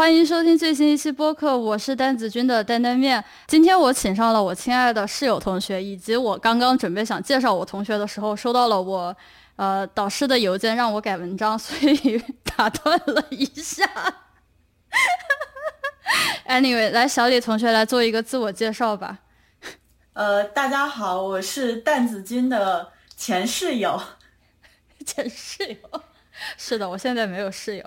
[0.00, 3.22] 欢迎收听最新一期播客，我是蛋子君的担担面。
[3.46, 9.14] 今天我请上了我亲爱的室友同学，以及我刚刚准备想介绍我同学的时候，收到了我
[9.56, 13.86] 呃导师的邮件，让我改文章，所以打断了一下。
[16.48, 19.18] Anyway，来小李同学来做一个自我介绍吧。
[20.14, 24.00] 呃，大家好，我是蛋子君的前室友。
[25.04, 26.02] 前室友，
[26.56, 27.84] 是的，我现在没有室友。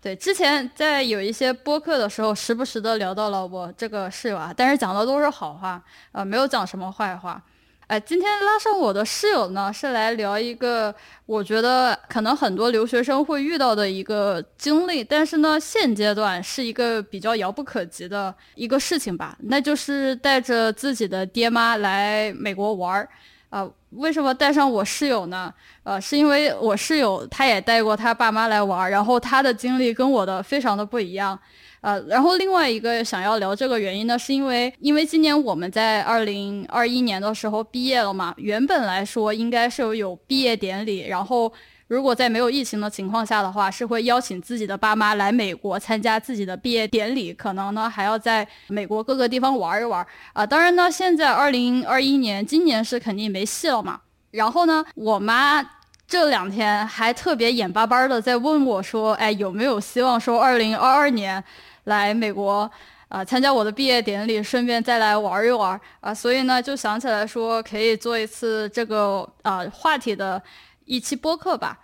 [0.00, 5.82] 对，之前在有一些播客的时候，时不时的聊到了我这个室友啊，但是讲的都是好话，
[6.12, 7.42] 呃，没有讲什么坏话。
[7.88, 10.92] 哎，今天拉上我的室友呢，是来聊一个
[11.24, 23.08] 我觉得可能很多留学生会遇到的一个经历，但是呢，现阶段是一个比较遥不可及的一个事情吧，那就是带着自己的爹妈来美国玩儿。
[23.48, 25.52] 啊，为什么带上我室友呢？
[25.82, 31.38] 呃，是因为我室友他也带过他爸妈来玩，然后他的经历跟我的非常的不一样。
[31.80, 41.52] 呃，然后另外一个想要聊这个原因呢，是因为因为今年我们在二零二一年的时候毕业了嘛，原本来说应该是有有毕业典礼，然后。
[41.88, 50.44] 如果在没有疫情的情况下的话，是会邀请自己的爸妈来美国参加自己的毕业典礼，可能呢还要在美国各个地方玩一玩啊。
[50.44, 54.00] 当然呢，现在二零二一年，今年是肯定没戏了嘛。
[54.32, 55.62] 然后呢，我妈
[56.08, 61.42] 这两天还特别眼巴巴的在问我说：“哎，有没有希望说二零二二年
[61.84, 62.68] 来美国
[63.06, 70.42] 啊参加我的毕业典礼，顺便再来玩一玩啊？”所以呢，就想起来说可以做一次这个啊话题的。
[70.86, 71.78] 一期播客吧，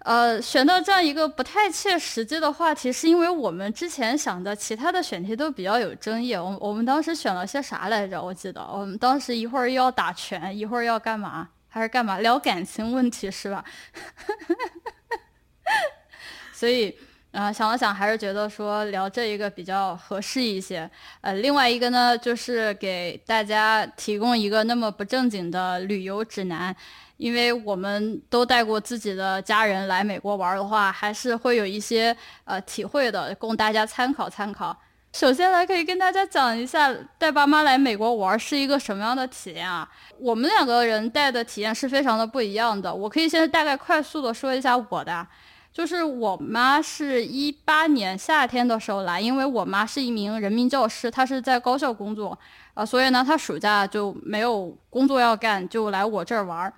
[0.00, 6.34] 呃，选到这样一个不太切实际的话题，是因为我们之前想的其他的选题都比较有争议。
[6.34, 8.22] 我我们当时选了些啥来着？
[8.22, 11.48] 我记得我们当时一会儿要打拳，一会儿要干嘛？
[11.68, 12.18] 还是干嘛？
[12.18, 13.64] 聊感情问题是吧？
[16.52, 16.96] 所以，
[17.30, 20.90] 呃，想了想，还是觉得说聊这一个比较合适一些。
[21.20, 26.74] 呃，另外一个呢，就是给大家提供一个那么不正经的旅游指南。
[27.18, 34.74] 因为我们都带过自己的家人来美国玩的话，还是会有一些呃体会的，供大家参考参考。
[35.12, 39.88] 首先来可以跟大家讲一下带爸妈来美国玩是一个什么样的体验啊？
[40.20, 42.94] 我们两个人带的体验是非常的不一样的。
[42.94, 45.26] 我可以先大概快速的说一下我的，
[45.72, 52.38] 就是我妈是一八年夏天的时候来，因为我妈是一名人民教师，她是在高校工作
[52.74, 56.72] 啊，所以呢她暑假就没有工作要干，就来我这儿玩儿。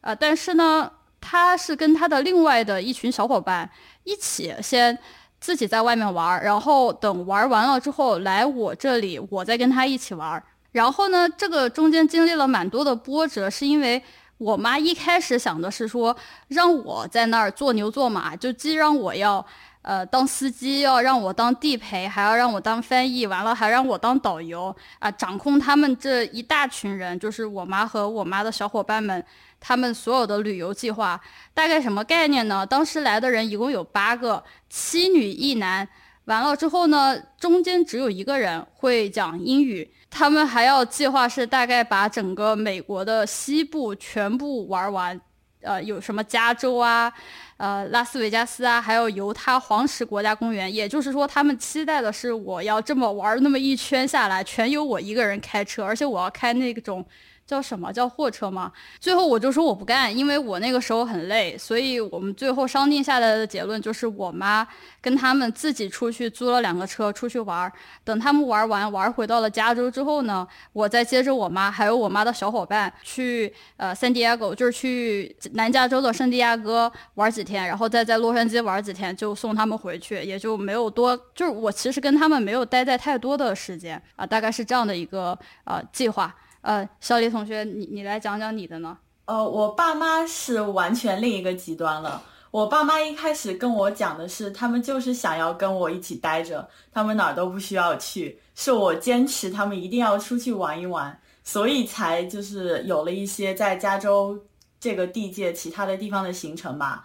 [0.00, 3.68] 啊，但是呢，他是跟他的另外的一群小伙伴
[4.04, 4.96] 一起先
[5.40, 10.42] 自己在外面玩儿，然后等玩完了之后来我这里，我再跟他一起玩儿。
[10.72, 14.02] 然后呢，这个中间经历了蛮多的波折，是因为
[14.36, 16.16] 我妈一开始想的是说
[16.48, 19.44] 让我在那儿做牛做马，就既让我要
[19.82, 29.24] 呃当司机，要让我当地陪，还要让我当翻译，完了还让我当导游啊，掌控他们这一大群人，就是我妈和我妈的小伙伴们。
[29.60, 31.20] 他们所有的旅游计划
[31.52, 32.64] 大概什么概念呢？
[32.64, 35.88] 当时来的人一共有八个，七女一男。
[36.26, 39.90] 完了之后呢，中间只有一个人会讲英语。
[40.10, 45.20] 他们还要计划是大概把整个美国的西部全部玩完，
[45.62, 47.12] 呃，有什么加州啊，
[47.56, 50.72] 呃，拉斯维加斯啊，还有犹他黄石国家公园。
[50.72, 57.04] 也就是说，他们期待的是我要这么玩那么一圈下来，全由我一个人开车，而且我要开那种。
[57.48, 58.70] 叫什么叫货车吗？
[59.00, 64.68] 最后我就说我不干，因为我那个时候很累，所以我们最后商定下来的结论就是我妈
[65.00, 67.72] 跟他们自己出去租了两个车出去玩。
[68.04, 86.34] 等他们玩完玩回到了加州之后呢，我再接着我妈还有我妈的小伙伴去呃圣地亚哥，就是去南加州的圣地亚哥玩几天，然后再在洛杉矶玩几天，就送他们回去，也就没有多，就是我其实跟他们没有待在太多的时间啊，大概是这样的一个呃计划。
[86.60, 88.98] 呃，小李同学，你你来讲讲你的呢？
[89.26, 92.22] 呃，我爸妈是完全另一个极端了。
[92.50, 104.38] 我爸妈一开始跟我讲的是，他们就是想要跟我一起待着，他们哪儿都不需要去，是我坚持他们一定要出去玩一玩，所以才就是有了一些在加州
[104.80, 107.04] 这个地界其他的地方的行程吧。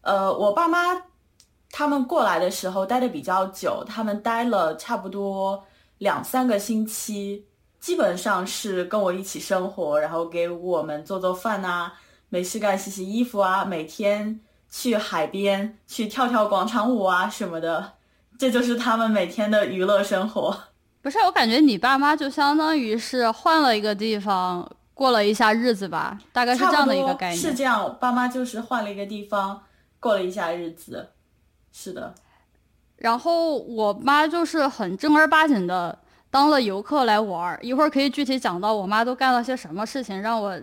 [0.00, 1.02] 呃，我爸妈
[1.70, 5.62] 他们过来的时候待的比较久，他们待了差不多
[5.98, 7.44] 两三个星期。
[7.80, 11.92] 基本上是跟我一起生活，然后给我们做做饭呐，
[12.28, 14.40] 没事干洗洗衣服啊，每天
[14.70, 17.92] 去海边去跳跳广场舞啊什么的，
[18.38, 20.58] 这就是他们每天的娱乐生活。
[21.00, 27.38] 不是，我感觉你爸妈就相当于是换了一个地方过了一下日子吧，大概是这样的一个概念。
[27.38, 29.62] 是这样，爸妈就是换了一个地方
[30.00, 31.10] 过了一下日子，
[31.72, 32.12] 是的。
[32.96, 35.96] 然后我妈就是很正儿八经的
[36.30, 40.54] 当了游客来玩儿，一会儿可以具体讲到我妈都干了些什么事情让我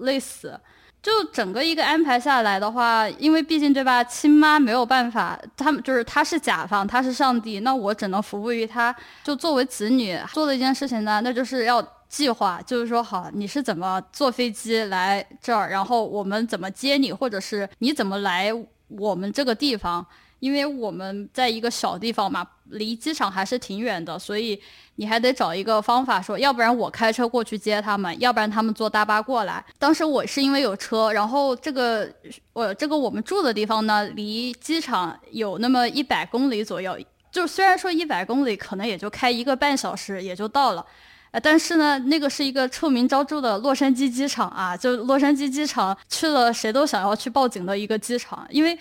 [0.00, 0.58] 累死。
[1.02, 8.94] 就整个一个安排下来的话，因为毕竟对吧，亲妈没有办法，他们就是他是甲方，他是上帝，那我只能服务于他。
[9.22, 18.50] 就作为子女做的一件事情呢，那就是要计划，就是说好你是怎么坐飞机来这儿，然后我们怎么接你，或者是你怎么来
[18.88, 20.04] 我们这个地方。
[20.38, 24.60] 因为我们在一个小地方嘛，离机场还是挺远的，所以
[24.96, 29.64] 你还得找一个方法，说要不然我开车过去接他们，要不然他们坐大巴过来。
[29.78, 32.06] 当时我是因为有车，然后这个
[32.52, 36.98] 我这个我们住的地方呢，离机场有那么一百公里左右，
[37.32, 40.84] 就虽然说一百公里可能也就开一个半小时也就到了，
[41.30, 48.78] 呃，但是呢，那个是一个臭名昭著的洛杉矶机场啊，就洛杉矶机场去了谁都想要去报警的一个机场，因为。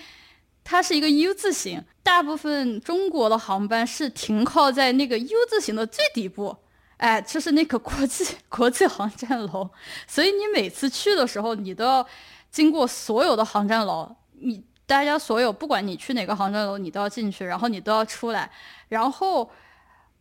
[0.66, 6.58] 它是一个 U 字形，大部分中国的航班是停靠在那个 U 字形的最底部，
[6.98, 9.70] 哎，就是那个国际国际航站楼，
[10.08, 12.04] 所以你每次去的时候，你都要
[12.50, 14.10] 经过所有的航站楼，
[14.40, 18.50] 你大家所有不管你去哪个航站楼，你都要进去，然后你都要出来。
[18.90, 19.48] 然后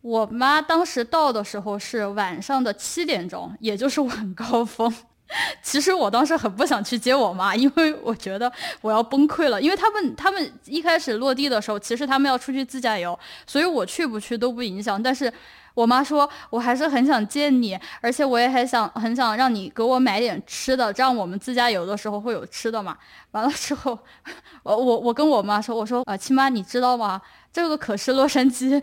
[0.01, 4.93] 我妈当时到的时候是晚上的七点钟，也就是晚高峰。
[5.63, 8.51] 其实我当时很不想去接我妈， 因为我觉得
[8.81, 9.59] 我要崩溃了。
[9.61, 13.17] 因为他们他们一开始落地的时候，其实他们要出去自驾游，
[13.47, 15.01] 所以我去不去都不影响。
[15.01, 15.31] 但是
[15.73, 22.95] 我妈说，我还是很想见你，而且我也还想很想让你给我买点吃的，这样我们自驾游的时候会有吃的嘛。
[23.31, 23.97] 完了之后，
[24.63, 27.19] 我我我跟我妈说，我说啊，亲妈，你知道吗？
[27.51, 28.81] 这个可是洛杉矶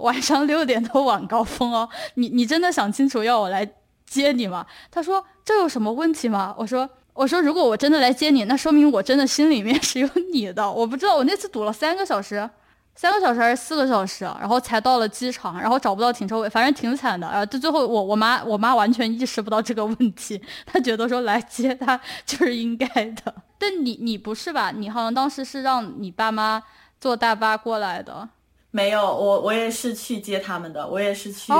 [0.00, 1.88] 晚上六点的晚高峰哦。
[2.14, 3.68] 你你真的想清楚要我来？
[4.06, 4.64] 接你吗？
[4.90, 6.54] 他说这有什么问题吗？
[6.56, 10.68] 我说我说如果我真的来接你，那说明我真的心里面是有你的。
[10.70, 12.48] 我不知道我那次堵了三个小时，
[12.94, 17.26] 三个小时还是四个小时，然后才到了机场，然后找不到停车位，反正挺惨的。
[17.28, 23.34] 然后最后我我妈我妈完全意识不到这个问题， 她觉得说来接她就是应该的。
[23.58, 24.70] 但你你不是吧？
[24.70, 26.62] 你好像当时是让你爸妈
[27.00, 28.28] 坐大巴过来的。
[28.76, 31.50] 没有，我我也是去接他们的，我也是去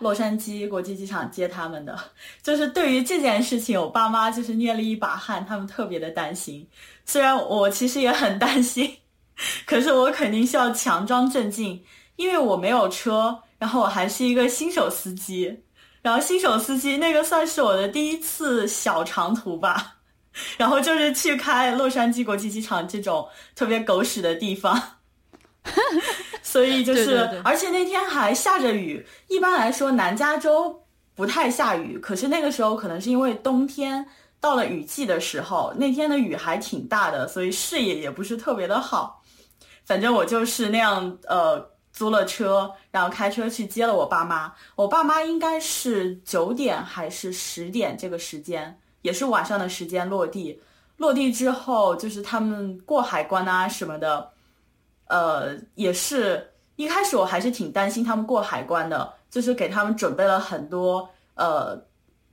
[0.00, 1.96] 洛杉矶国际机场接他们的。
[2.42, 6.66] 就是对于这件事情，我爸妈就是捏了一把汗，他们特别的担心。
[7.06, 8.92] 虽然我其实也很担心，
[9.66, 11.80] 可是我肯定是要强装镇静，
[12.16, 15.56] 因为我没有车，然后我还是一个新手司机，
[16.02, 19.94] 然后新手司机那个算是我的第一次小长途吧，
[20.58, 24.82] 然后就是去开洛杉矶国际机场这种特别狗屎的地方。
[26.42, 29.04] 所以就是，而且那天还下着雨。
[29.28, 30.82] 一般来说，南加州
[31.14, 34.06] 不太下雨，可是那个时候可能是因为冬天
[34.40, 39.22] 到了雨季的时候，那天的雨还挺大的，所以视野也不是特别的好。
[39.84, 44.52] 反正我就是那样，呃，租了车，然后开车去接了我爸妈。
[44.76, 50.60] 我爸妈应该是九点还是十点这个时间，也是晚上的时间落地。
[50.98, 54.30] 落地之后，就是他们过海关啊什么的。
[55.08, 61.76] 呃，也是一开始我还是挺担心他们过海关的，就是给他们准备了很多，呃，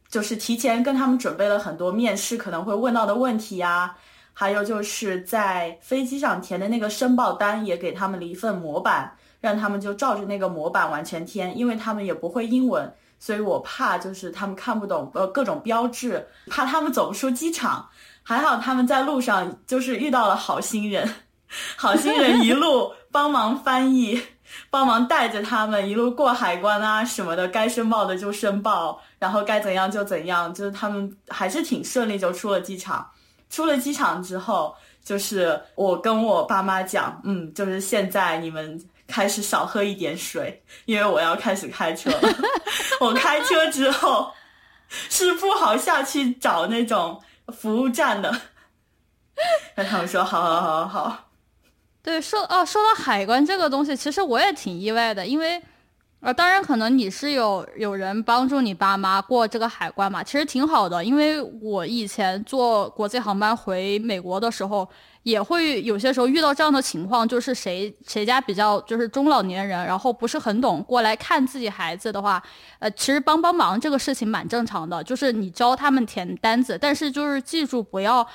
[0.07, 3.95] 就是提前跟他们准备了很多面试可能会问到的问题呀，
[4.33, 9.11] 还有就是在飞机上填的那个申报单也给他们了一份模板，
[9.41, 17.87] 让他们就照着那个模板完全填，因为他们也不会英文，所以我怕就是他们看不懂呃各种标志，怕他们走不出机场，
[18.21, 21.09] 还好他们在路上就是遇到了好心人。
[21.77, 24.21] 好心人一路帮忙翻译，
[24.69, 33.09] 帮忙带着他们一路过海关啊什么的，该申报的就申报，然后该怎样就怎样，就是他们还是挺顺利就出了机场。
[33.49, 42.35] 出了机场之后，就是我跟我爸妈讲，嗯，就是现在你们开始少喝一点水，因为我要开始开车了。
[42.99, 44.31] 我开车之后
[44.89, 48.35] 是不好下去找那种服务站的。
[49.75, 51.24] 那他们说，好好好好好。
[52.05, 55.59] 对，说哦，说到海关这个东西，其实我也挺意外的，因为，
[56.19, 64.87] 呃，当然可能你是有有人帮助你爸妈过这个海关嘛，其实挺好的，因为我以前坐国际航班回美国的时候，
[65.23, 72.39] 也会有些时候遇到这样的情况，就是谁谁家比较就是中老年人，然后不是很懂过来看自己孩子的话，
[72.77, 78.27] 呃，其实帮帮忙这个事情蛮正常的，就是你教他们填单子，但是就是记住不要。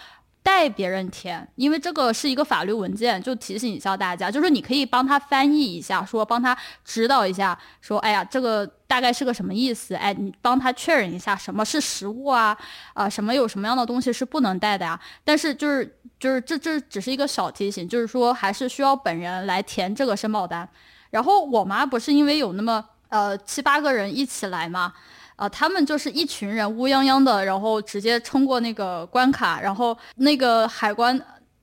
[0.42, 9.94] 代别人填，因为这个是一个法律文件，就提醒一下大家，就是你可以帮他翻译一下，说帮他指导一下，说哎呀，这个大概是个什么意思？
[9.94, 12.56] 哎，你帮他确认一下什么是实物啊，
[12.94, 14.98] 啊，什么有什么样的东西是不能带的呀？
[15.22, 20.68] 但是就是就是这这只是一个小提醒，就是说还是需要本人来填这个申报单。
[21.10, 24.92] 然后我妈不是因为有那么呃七八个人一起来嘛。
[25.40, 31.18] 啊，他们就是一群人乌泱泱的，然后直接冲过那个关卡，然后那个海关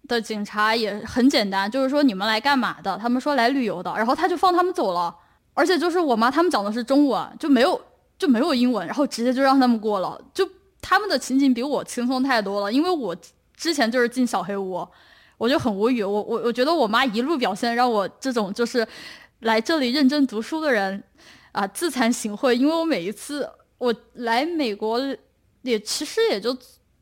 [0.07, 2.97] 的警察也很简单，就是说你们来干嘛的？
[2.97, 5.15] 他们说来旅游的，然后他就放他们走了。
[5.53, 7.79] 而且就是我妈他们讲的是中文，就没有
[8.17, 10.19] 就没有英文，然后直接就让他们过了。
[10.33, 10.43] 就
[10.81, 13.15] 他们的情景比我轻松太多了，因为我
[13.55, 14.87] 之前就是进小黑屋，
[15.37, 16.01] 我就很无语。
[16.01, 18.87] 我我我觉得我妈一路表现让我这种就是
[19.41, 21.03] 来这里认真读书的人
[21.51, 23.47] 啊自惭形秽，因为我每一次。
[23.77, 24.99] 我来美国
[25.61, 26.55] 也其实也就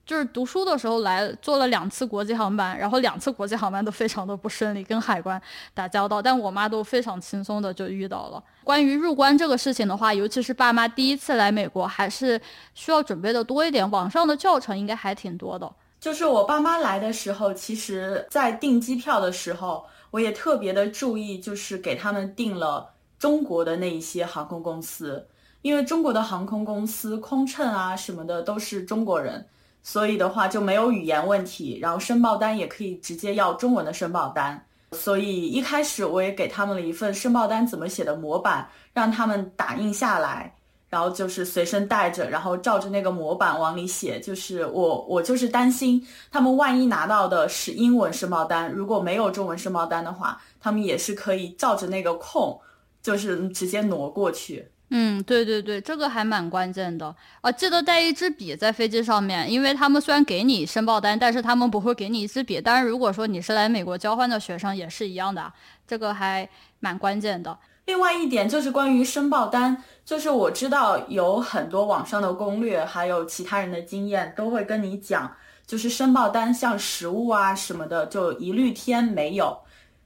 [0.06, 5.42] 就是读书的时候来坐了两次国际航班，然后两次国际航班都非常的不顺利，跟海关
[5.74, 6.22] 打交道。
[6.22, 8.44] 但我妈都非常轻松的就遇到了。
[8.64, 12.40] 关于入关这个事情的话，尤其是爸妈第一次来美国，还是
[12.74, 13.90] 需要准备的多一点。
[13.90, 15.72] 网上的教程应该还挺多的。
[16.00, 25.28] 就是我爸妈来的时候，其实在订机票的时候，我也特别的注意，就是给他们订了中国的那一些航空公司。
[25.66, 29.44] 因为中国的航空公司空乘啊什么的都是中国人，
[29.82, 34.64] 所以的话就没有语言问题，然后申报单也可以直接要中文的申报单。
[34.92, 40.54] 所以一开始我也给他们了一份申报单怎么写的模板，让他们打印下来，
[40.88, 44.20] 然后就是随身带着，然后照着那个模板往里写。
[44.20, 52.56] 就是我我就是担心他们万一拿到的是英文申报单，如果没有中文申报单的话，他们也是可以照着那个空，
[53.02, 54.70] 就是直接挪过去。
[54.90, 57.52] 嗯，对对对，这个还蛮关键的啊！
[57.52, 62.62] 记得带一支笔在飞机上面，因为他们虽然给你申报单，但是他们不会给你一支笔。
[62.62, 65.52] 但是如果说你是来美国交换的学生，也是一样的，
[65.88, 66.48] 这个还
[66.80, 67.58] 蛮关键的。
[67.86, 79.60] 另外一点就是关于申报单，就是我知道有很多网上的攻略，还有其他人的经验都会跟你讲，就是申报单像实物啊什么的，就一律填没有，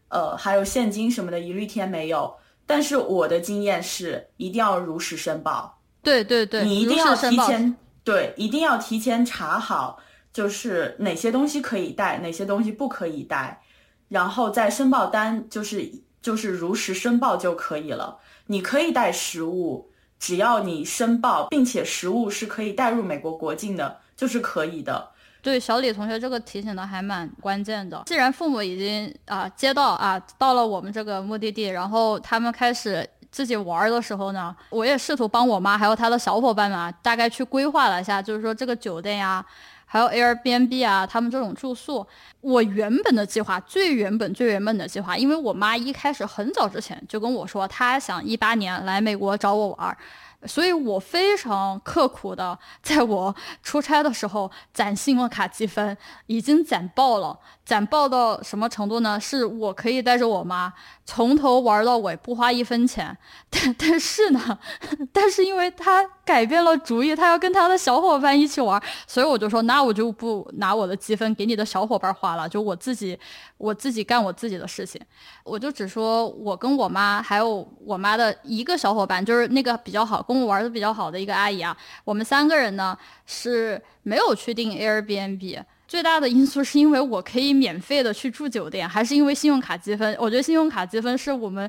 [0.07, 2.35] 呃，还有现金什么的，一律填没有。
[2.69, 5.81] 但是我的经验是，一定要如实申报。
[6.03, 9.99] 对对对，你一定要提前对，一定要提前查好，
[10.31, 13.59] 就是哪些东西可以带，哪些东西不可以带，
[14.07, 18.19] 然后在申报单就是就是如实申报就可以了。
[18.45, 25.09] 你可以带食物，只要你申报，并且食物是可以带入美国国境的，就是可以的。
[25.41, 28.03] 对小李同学这个提醒的还蛮关键的。
[28.05, 39.45] 既然父母已经啊接到啊到了我们这个目的地，然后他们开始自己玩的时候呢，我也试图帮我妈还有她的小伙伴们啊，大概去规划了一下，就是说这个酒店呀，
[39.85, 42.05] 还有 Airbnb 啊，他们这种住宿，
[42.41, 49.97] 我原本的计划，最原本最原本的计划，因为我妈一开始很早之前就跟我说，她想一八年来美国找我玩。
[50.45, 57.37] 所以我非常刻苦的，在我出差的时候攒信用卡积分，已经攒爆了。
[57.65, 59.19] 攒爆到什么程度呢？
[59.19, 60.73] 是我可以带着我妈
[61.05, 63.15] 从头玩到尾，不花一分钱。
[63.51, 64.57] 但但是呢，
[65.13, 73.19] 但是因为他改变了主意，他要跟他的小伙伴一起玩，所以我就说，那我就不拿我的积分给你的小伙伴花了，就我自己，
[73.57, 74.99] 我自己干我自己的事情。
[75.43, 82.95] 我就只说我跟我妈还有我妈的一个小伙伴，就是那个比较好跟我玩的比较好的一个阿姨啊，我们三个人呢
[83.25, 85.59] 是没有去订 Airbnb。
[85.87, 90.15] 最大的因素是因为我可以免费的去住酒店，还是因为信用卡积分？
[90.19, 91.67] 我觉得信用卡积分是我们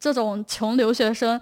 [0.00, 1.38] 这种穷留学生，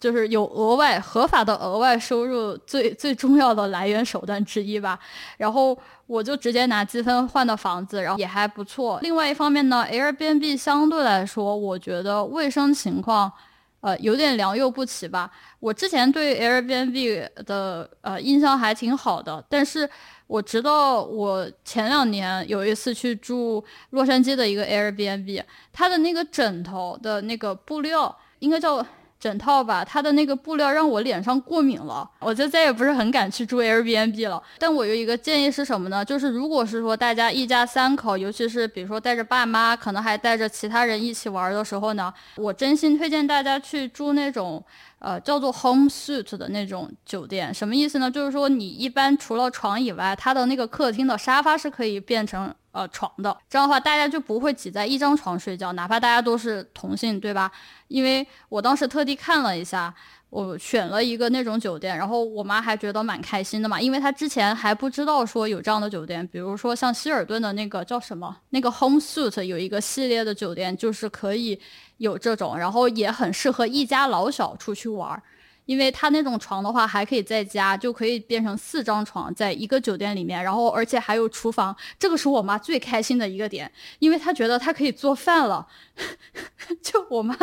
[0.00, 4.98] 就是有额外合法的额外收入最最重要的来源手段之一吧。
[5.36, 8.98] 然后我就直接拿积分换的房子，然后也还不错。
[9.02, 13.32] 另外一方面呢，Airbnb 相对来说，我觉得卫生情况，
[13.80, 15.30] 呃，有点良莠不齐吧。
[15.60, 19.88] 我之前对 Airbnb 的呃印象还挺好的，但是。
[20.28, 25.42] 我知道，我前两年有一次去住洛杉矶的一个 Airbnb，
[25.72, 28.86] 它的那个枕头的那个布料应该叫
[29.20, 34.42] 枕套吧，它的那个布料让我脸上过敏了，我就再也不是很敢去住 Airbnb 了。
[34.58, 36.04] 但我有一个建议是什么呢？
[36.04, 44.62] 就是如果是说大家一家三口，尤其是比如说带着爸妈，可能还带着其他人一起玩的时候呢，我真心推荐大家去住那种。
[44.98, 48.10] 呃，叫做 home suite 的那种酒店，什么意思呢？
[48.10, 57.50] 就是说你一般除了床以外，它的那个客厅的沙发是可以变成呃床的，这样的话大家就不会挤在一张床睡觉，哪怕大家都是同性，对吧？
[57.86, 59.94] 因为我当时特地看了一下，
[60.30, 71.58] 我选了一个那种酒店，然后我妈还觉得蛮开心的嘛，因为她之前还不知道说有这样的酒店，比如说像希尔顿的那个叫什么，那个 Home Suite 有一个系列的酒店，就是可以
[71.98, 75.22] 有这种，然后也很适合一家老小出去玩儿。
[75.68, 85.66] 因为它那种床的话，还可以在家，就可以变成四张床，在一个酒店里面，然后而且还有厨房，这个是我妈最开心的一个点，因为她觉得她可以做饭了。
[86.80, 87.36] 就我妈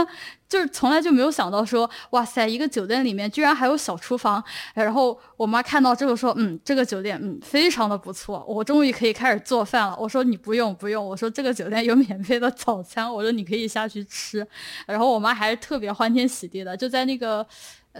[0.49, 4.43] 就是从来就没有想到说，哇塞，一个酒店里面居然还有小厨房。
[4.73, 9.95] 然后我妈看到这个说，嗯，这个酒店嗯非常的不错，我终于可以开始做饭了。
[9.99, 14.47] 我说你不用不用，我说这个酒店有免费的早餐，我说你可以下去吃。
[14.87, 17.45] 然后我妈还是特别欢天喜地的，就在那个。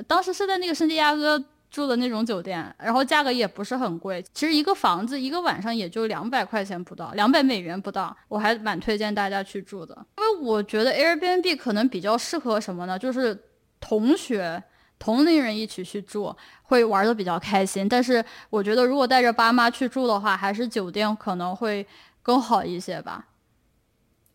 [0.08, 9.98] 当时是在那个圣地亚哥住的那种酒店，然后价格也不是很贵，其实一个房子一个晚上也就两百块钱不到，两百美元不到，我还蛮推荐大家去住的。
[10.18, 12.98] 因为我觉得 Airbnb 可能比较适合什么呢？
[12.98, 13.38] 就是
[13.80, 14.64] 同学、
[14.98, 16.34] 同龄人一起去住，
[16.64, 17.90] 会玩的比较开心。
[17.90, 21.86] 但是我觉得如果带着爸妈去住的话，还是酒店可能会
[22.22, 23.28] 更好一些吧。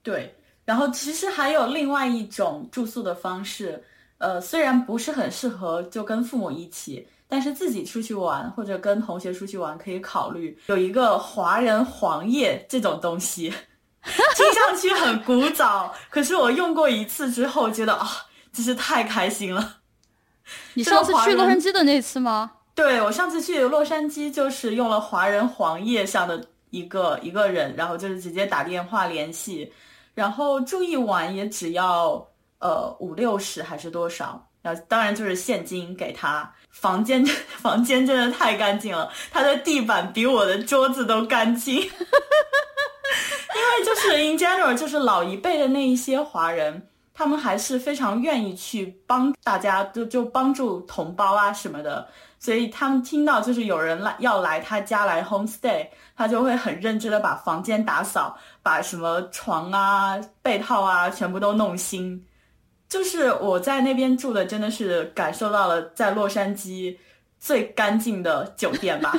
[0.03, 3.83] 对，然后其实还有另外一种住宿的方式。
[4.21, 13.49] 呃，虽然不是很适合就跟父母一起，但是自己出去玩或者跟同学出去玩可以考虑有一个华人黄页这种东西，
[14.37, 18.07] 听上去很古早，可是我用过一次之后觉得啊，
[18.53, 19.77] 真是太开心了。
[20.75, 22.53] 你上次去洛杉矶的那次吗？
[22.75, 29.73] 对，我上次去洛杉矶就是用了华人黄页上的一个一个人，然后就是直接打电话联系，
[30.13, 32.27] 然后住一晚也只要。
[32.61, 34.47] 呃，五六十还是多少？
[34.63, 36.51] 然后当然就是现金给他。
[36.71, 37.25] 房间
[37.59, 41.77] 房间真的太干净了，他的地板比我的桌子都干净。
[41.83, 52.07] 因为就是 in general，就是老一辈的那一些华人，他们还是非常愿意去帮大家，就就帮助同胞啊什么的。
[52.39, 55.87] 所以他们听到就是有人来要来他家来 home stay，
[56.17, 62.25] 他就会很认真的把房间打扫，把什么床啊、被套啊全部都弄新。
[62.91, 66.97] 就是我在那边住的，真的是感受到了在洛杉矶
[67.39, 69.19] 最干净的酒店吧。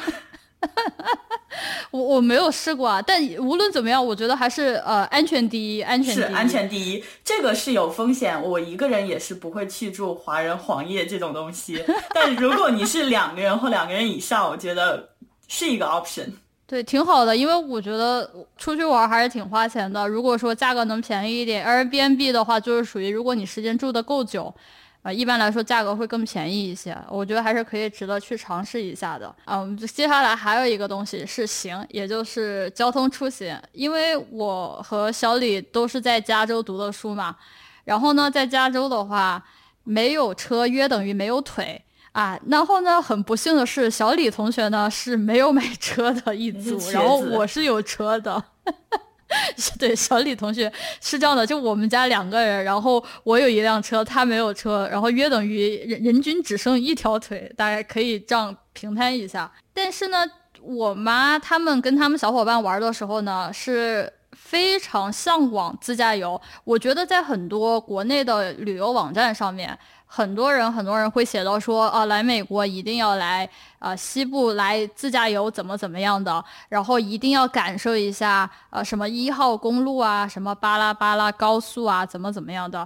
[1.92, 7.04] 我我没有试过啊，但无论怎么样，我觉得还是呃安全第一，安全是安全第一。
[7.24, 11.84] 这个是有风险，我一个人也是不会去住华人黄页这种东西。
[12.14, 15.10] 但如果你是两个人或两个人以上，我觉得
[15.48, 16.32] 是一个 option。
[16.72, 20.08] 对，挺好的，因为我觉得出去玩还是挺花钱的。
[20.08, 24.56] 如果说价格能便宜一点，Airbnb 的话就是属于如果你时间住的够久，
[25.02, 26.98] 啊，一般来说价格会更便宜一些。
[27.10, 29.36] 我觉得还是可以值得去尝试一下的。
[29.48, 33.62] 嗯，接下来还有一个东西是行，也就是交通出行。
[33.74, 37.36] 因为我和小李都是在加州读的书嘛，
[37.84, 39.44] 然后呢，在加州的话，
[39.84, 41.84] 没有车约等于没有腿。
[42.12, 43.02] 啊，然后呢？
[43.02, 48.44] 很不幸的是，小李同学呢是没有买车的一组，然后我是有车的。
[49.80, 59.50] 对，小李同学是这样的，就我们家两个人，然后我有一辆车，他没有车，然后约等于人人均只剩一条腿，大概可以这样平摊一下。
[59.74, 60.26] 但是呢，
[60.62, 66.40] 我妈他们跟他们小伙伴玩的时候呢，是非常向往自驾游。
[66.64, 69.78] 我觉得在很多国内的旅游网站上面。
[70.14, 82.86] 很多人，很多人会写到说，啊，来美国一定要来，啊，西部来自驾游，怎么怎么样的，然后一定要感受一下，呃，什么一号公路啊，什么巴拉巴拉高速啊，怎么怎么样的，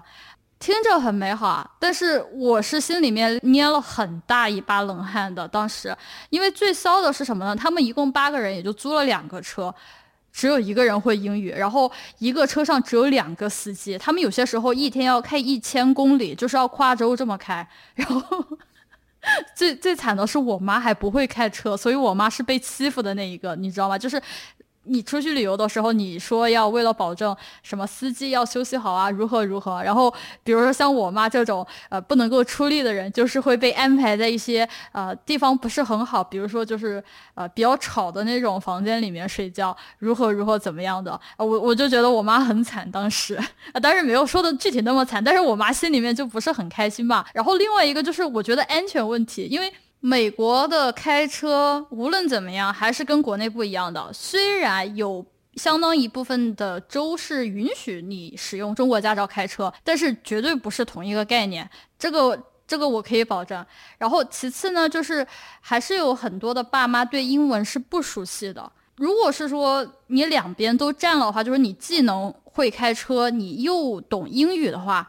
[0.59, 5.97] 听着很美好啊，但是我是心里面捏了很大一把冷汗的，当时，
[6.29, 7.55] 因为最骚的是什么呢？
[7.55, 9.73] 他们一共八个人，也就租了两个车。
[10.35, 17.65] 只有一个人会英语，然后一个车上只有两个司机，他们有些时候一天要开一千公里，就是要跨州这么开。
[17.93, 18.45] 然后
[19.55, 23.97] 最最惨的是我妈还不会开车，所以我妈是被欺负的那一个，你知道吗？
[23.97, 24.21] 就是。
[24.85, 29.83] 你出去旅游的时候，你说要为了保证什么司机要休息好啊，如何如何？
[29.83, 41.19] 然后比如说像我妈这种呃不能够出力的人，就是会被安排在一些呃地方不是很好，比如说就是呃比较吵的那种房间里面睡觉，如何如何怎么样的？
[41.37, 43.35] 我我就觉得我妈很惨，当时
[43.73, 47.25] 啊，当时没有说的具体那么惨，但是我妈心里面就不是很开心吧。
[47.33, 49.73] 然后另外一个就是我觉得安全问题，因为。
[49.99, 54.11] 美国的开车无论怎么样还是跟国内不一样的。
[54.13, 61.67] 虽然有相当一部分的州是允许你使用中国驾照开车，但是绝对不是同一个概念。
[61.97, 63.65] 这个这个我可以保证。
[63.97, 65.25] 然后其次呢，就是
[65.59, 68.71] 还是有很多的爸妈对英文是不熟悉的。
[68.97, 75.07] 如果是说你两边都占了的话，就是你既能会开车，你又懂英语的话。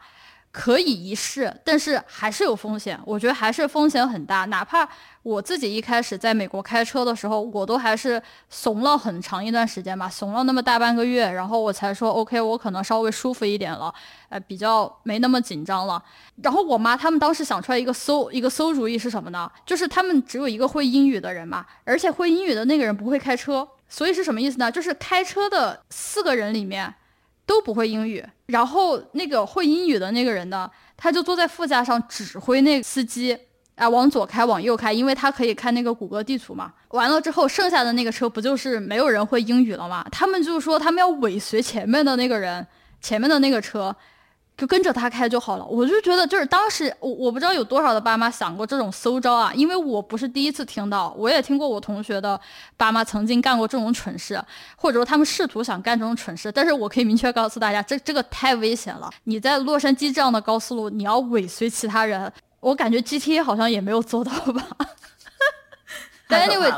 [0.57, 2.99] 可以一试，但是还是有风险。
[3.05, 4.43] 我觉得还是风险很大。
[4.45, 4.89] 哪怕
[5.21, 13.93] 我自己一开始在美国开车的时候，我都还是怂了很长一段时间吧，怂了那么大半个月，然后我才说 OK，我可能稍微舒服一点了，
[14.29, 16.03] 呃，比较没那么紧张了。
[16.41, 19.47] 然后我妈他们当时想出来一个馊一个馊主意是什么呢？
[19.63, 24.71] 就是他们只有一个会英语的人嘛，而且会英语的那个人不会开车，所以是什么意思呢？
[24.71, 26.95] 就是开车的四个人里面。
[27.47, 33.35] 都不会英语，然后那个会英语的那个人呢，他就坐在副驾上指挥那个司机，
[33.73, 36.71] 啊，往左开，往右开，因为他可以看那个谷歌地图嘛。
[36.89, 40.05] 完了之后，剩下的那个车不就是没有人会英语了吗？
[40.11, 42.67] 他们就说他们要尾随前面的那个人，
[43.01, 43.95] 前面的那个车。
[44.57, 52.39] 就跟着他开就好了，我就觉得就是当时我我不知道有多少的爸妈想过这种馊招啊，因为我不是第一次听到，我也听过我同学的
[52.75, 54.43] 爸妈曾经干过这种蠢事，
[54.75, 59.11] 或者说他们试图想干这种蠢事，但是我可以明确告诉大家，这这个太危险了。
[59.25, 64.67] 你在洛杉矶这样的高速路，你要尾随其他人，我感觉 GTA 好像也没有做到吧。
[66.27, 66.71] 但 anyway，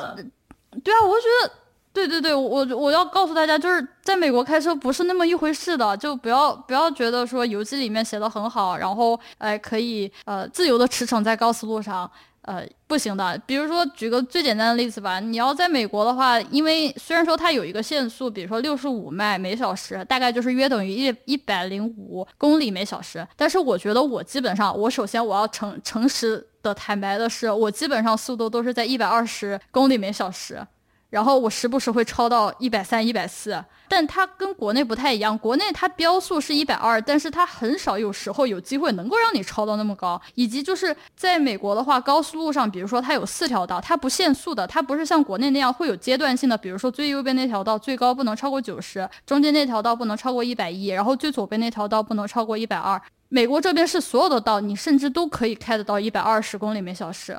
[0.84, 1.59] 对啊，我觉得。
[1.92, 12.10] 对对对，我我要告诉大家，就是在美国开车不是那么一回事的，就不要不要觉得说游记里面写的很好，然后哎可以呃自由的驰骋在高速路上，
[12.44, 13.38] 呃不行的。
[13.46, 30.66] 比如说举个最简单的例子吧，你要在美国的话，因为虽然说它有一个限速，比如说六十五迈每小时，大概就是约等于一一百零五公里每小时，但是我觉得我基本上，我首先我要诚诚实的坦白的是，我基本上速度都是在一百二十公里每小时。
[31.10, 35.36] 然后我时不时会超到一百三、一百四，但它跟国内不太一样。
[35.36, 40.22] 国内它标速是一百二，但是它很少有时候有机会能够让你超到那么高。
[40.36, 46.56] 以及就是在美国的话，高速路上，比如说它有四条道，它不限速的，它不是像国内那样会有阶段性的。
[46.56, 53.02] 比如说最右边那条道最高不能超过九十，中间那条道不能超过一百一，然后最左边那条道不能超过一百二。
[53.30, 57.36] 美国这边是所有的道，你甚至都可以开得到一百二十公里每小时，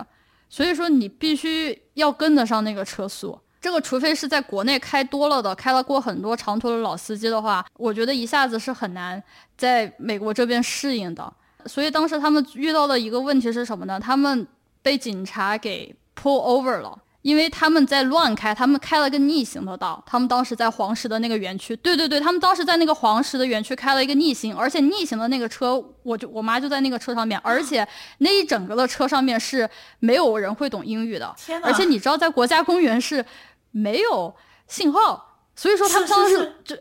[0.49, 3.39] 所以说你必须要跟得上那个车速。
[3.61, 9.23] 这个除非是在国内开多了的，开了过很多长途的老司机的话，我觉得一下子是很难
[9.59, 11.31] 在美国这边适应的。
[11.67, 14.01] 所以当时他们遇到的一个问题是什么呢？
[14.01, 14.47] 他们
[14.81, 20.03] 被警察给 pull over 了，因为他们在乱开，他们开了个逆行的道。
[20.07, 27.87] 他们当时在黄石的那个园区，对对对，他们当时在那个黄石的园区开了一个逆行，而且逆行的那个车，我就我妈就在那个车上面，而且
[28.19, 29.69] 那一整个的车上面是
[29.99, 31.37] 没有人会懂英语的。
[31.63, 33.23] 而且你知道，在国家公园是。
[33.71, 34.35] 没有
[34.67, 36.77] 信号，所以说他们当时就，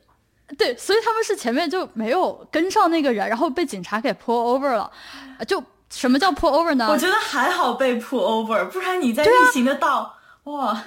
[0.57, 4.91] 对，所以他们是前面就没有跟上那个人，然后被警察给 pull over 了，
[5.47, 6.87] 就什么叫 pull over 呢？
[6.89, 10.83] 我觉得还好被 pull over，不然你在逆行的道，哇。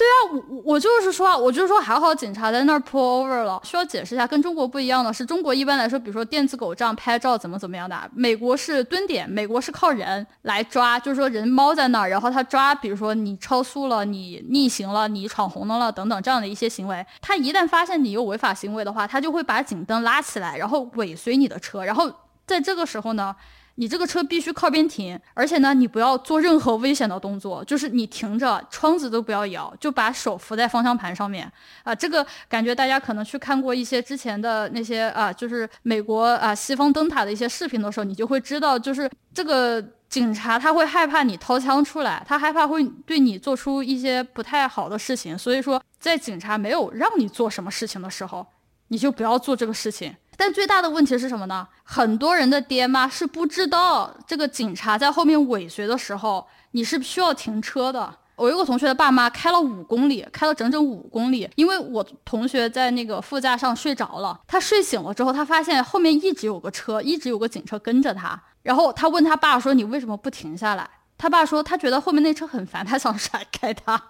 [0.00, 3.60] 对啊，我我就是说，我就是说，还好警察在那儿 pull over 了。
[3.62, 22.10] 需要解释一下，跟中国不一样的是，中国一般来说，比如说电子狗这样拍照怎么怎么样的，美国是蹲点，美国是靠人来抓，就是说人猫在那儿，然后他抓，比如说你超速了，你逆行了，你闯红灯了等等这样的一些行为，他一旦发现你有违法行为的话，他就会把警灯拉起来，然后尾随你的车，然后
[22.46, 23.36] 在这个时候呢。
[23.80, 31.50] 你这个车必须靠边停，而且呢，你不要做任何危险的动作，就是你停着，窗子都不要摇，就把手扶在方向盘上面
[31.82, 31.94] 啊。
[31.94, 48.46] 这个感觉大家可能去看过一些之前的那些啊，就是美国啊西方灯塔的一些视频的时候，你就会知道，就是这个警察他会害怕你掏枪出来，他害怕会对你做出一些不太好的事情，所以说在警察没有让你做什么事情的时候，
[48.88, 50.14] 你就不要做这个事情。
[50.40, 51.68] 但最大的问题是什么呢？
[51.84, 58.10] 很多人的爹妈是不知道这个警察在后面尾随的时候，你是需要停车的。
[58.36, 68.42] 我有个同学的爸妈开了五公里，开了整整五公里，因为我同学在那个副驾上睡着了，他睡醒了之后，他发现后面一直有个车，一直有个警车跟着他。
[68.62, 74.02] 然后他问他爸说：“你为什么不停下来？”他爸说：“他觉得后面那车很烦，他想甩开他。”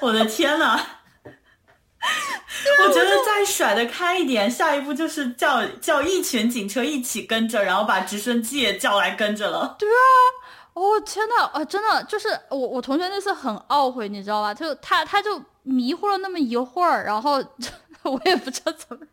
[0.00, 0.80] 我的天呐！
[2.84, 9.76] 我觉得再甩的开一点，下一步就是叫叫一群警车一起跟着，然后把直升机也叫来跟着了。
[9.78, 9.98] 对啊，
[10.74, 14.52] 哦天呐，啊真的就是我 我同学那次很懊悔，你知道吧？
[14.54, 17.42] 就他他就迷糊了那么一会儿，然后
[18.02, 19.06] 我也不知道怎么，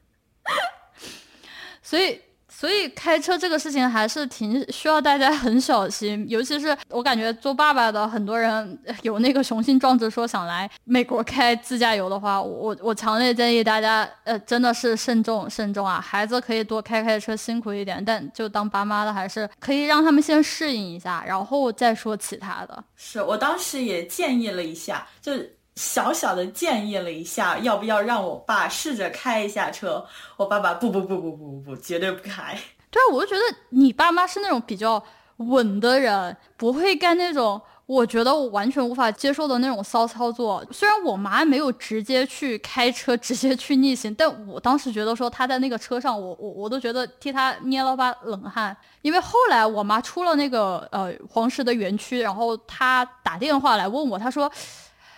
[1.82, 2.22] 所以。
[2.62, 16.00] 所以开车这个事情还是挺需要大家很小心，尤其是我感觉做爸爸的很多人有那个雄心壮志说想来美国开自驾游的话，我我强烈建议大家，呃，真的是慎重慎重啊！
[16.00, 22.84] 孩子可以多开开车，辛苦一点，但就当爸妈的还是可以让他们先适应一下，然后再说其他的。
[22.96, 25.32] 是我当时也建议了一下，就。
[25.76, 30.06] 小小的建议了一下，要不要让我爸试着开一下车？
[30.38, 32.58] 我爸爸不不不不不不不，绝对不开。
[32.90, 35.02] 对啊，我就觉得你爸妈是那种比较
[35.38, 37.62] 稳的人，不会干那种。
[37.88, 40.66] 我觉得我完全无法接受的那种骚操作。
[40.72, 48.76] 虽然我妈没有直接去开车， 直接去逆行，但我当时觉得说她在那个车上，我我我都觉得替她捏了把冷汗。
[49.02, 54.50] 因为后来我妈出了那个呃黄石的园区，然后她打电话来问我，她说，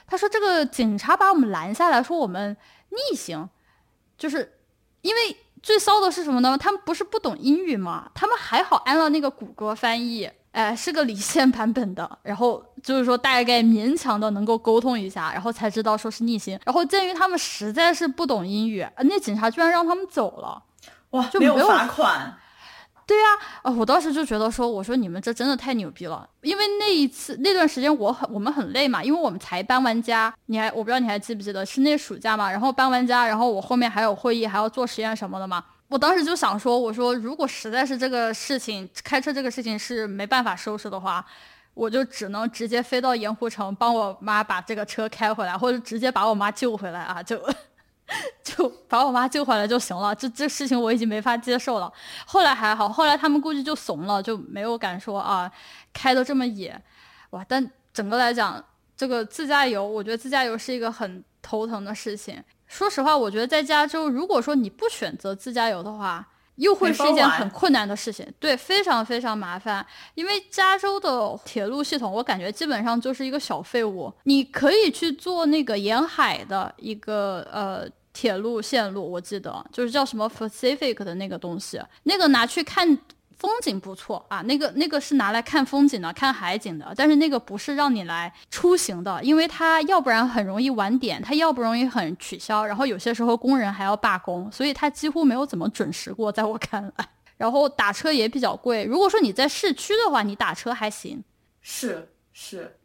[0.07, 2.55] 她说这个警察把我们拦下来说我们
[2.89, 3.49] 逆行，
[4.17, 4.59] 就是
[5.01, 6.57] 因为最骚的是什么呢？
[6.57, 8.09] 他们不是不懂英语吗？
[8.13, 10.29] 他们还好安了那个谷歌翻译。
[10.51, 16.59] 哎，是个离线版本的，然后就是说大概勉强的能够沟通一下，然后才知道说是逆行。
[16.63, 20.61] 然后鉴于他们实在是不懂英语，那警察居然让他们走了，
[21.09, 22.37] 哇，就没有罚款。
[23.05, 23.23] 对呀，
[23.63, 35.63] 啊，我当时就觉得说，我说你们这真的太牛逼了，因为那一次那段时间我很我们很累嘛，因为我们才搬完家，你还我不知道你还记不记得是那暑假嘛，然后搬完家，然后我后面还有会议，还要做实验什么的嘛。
[35.89, 41.23] 我当时就想说，我说如果实在是这个事情开车这个事情是没办法收拾的话，
[41.73, 47.39] 我就只能直接飞到盐湖城帮我妈把这个车开回来，或者直接把我妈救回来啊，就
[48.43, 50.13] 就把我妈救回来就行了。
[50.13, 51.91] 这这事情我已经没法接受了。
[52.25, 55.51] 后来还好，后来他们估计就怂了，就没有敢说啊
[55.93, 56.79] 开的这么野，
[57.31, 57.43] 哇！
[57.47, 58.63] 但整个来讲，
[58.95, 62.43] 这个自驾游，我觉得自驾游是一个很头疼的事情。
[62.67, 68.25] 说实话，我觉得在加州，如果说你不选择自驾游的话，又会是一件很困难的事情。
[68.39, 69.85] 对，非常非常麻烦。
[70.15, 74.13] 因为加州的铁路系统，我感觉基本上就是一个小废物。
[74.23, 82.97] 你可以去做那个沿海的一个呃铁路线路，我记得就是叫什么 Pacific 的那个东西，那个拿去看。
[83.43, 86.93] 风景不错啊，那个那个是拿来看风景的，看海景的。
[86.95, 97.05] 但是那个不是让你来出行的，因为它要不然很容易晚点，它要不容易很取消，然后有些时候工人还要罢工，所以它几乎没有怎么准时过，在我看来。
[97.35, 101.21] 然后打车也比较贵，如果说你在市区的话，你打车还行。
[101.59, 102.77] 是是，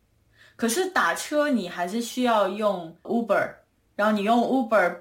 [0.57, 3.49] 可是打车你还是需要用 Uber，
[3.95, 4.97] 然后你用 Uber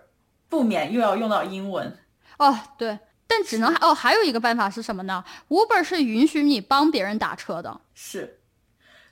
[0.47, 1.97] 不免又要用到英文。
[2.37, 2.99] 哦，对。
[3.27, 7.79] 但只能哦，还有一个办法是什么呢？Uber 是允许你帮别人打车的。
[7.93, 8.39] 是，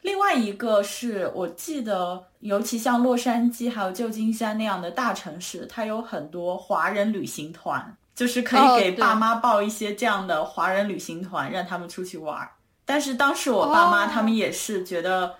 [0.01, 12.49] 另外一个是我记得，尤其像洛杉矶还有旧金山那样的大城市，它有很多华人旅行团，就是可以给爸妈报一些这样的华人旅行团，让他们出去玩。
[12.85, 15.35] 但是当时我爸妈他们也是觉得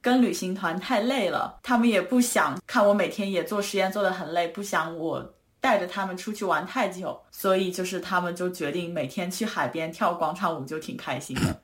[0.00, 5.34] 跟旅行团太累了，他们也不想看我每天也做实验做得很累，不想我。
[5.60, 11.60] 带着他们出去玩太久，所以就是他们就决定每天去海边跳广场舞，就挺开心的。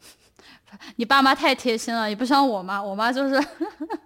[0.96, 3.42] 你爸妈太贴心了，也不像我妈，我妈就是，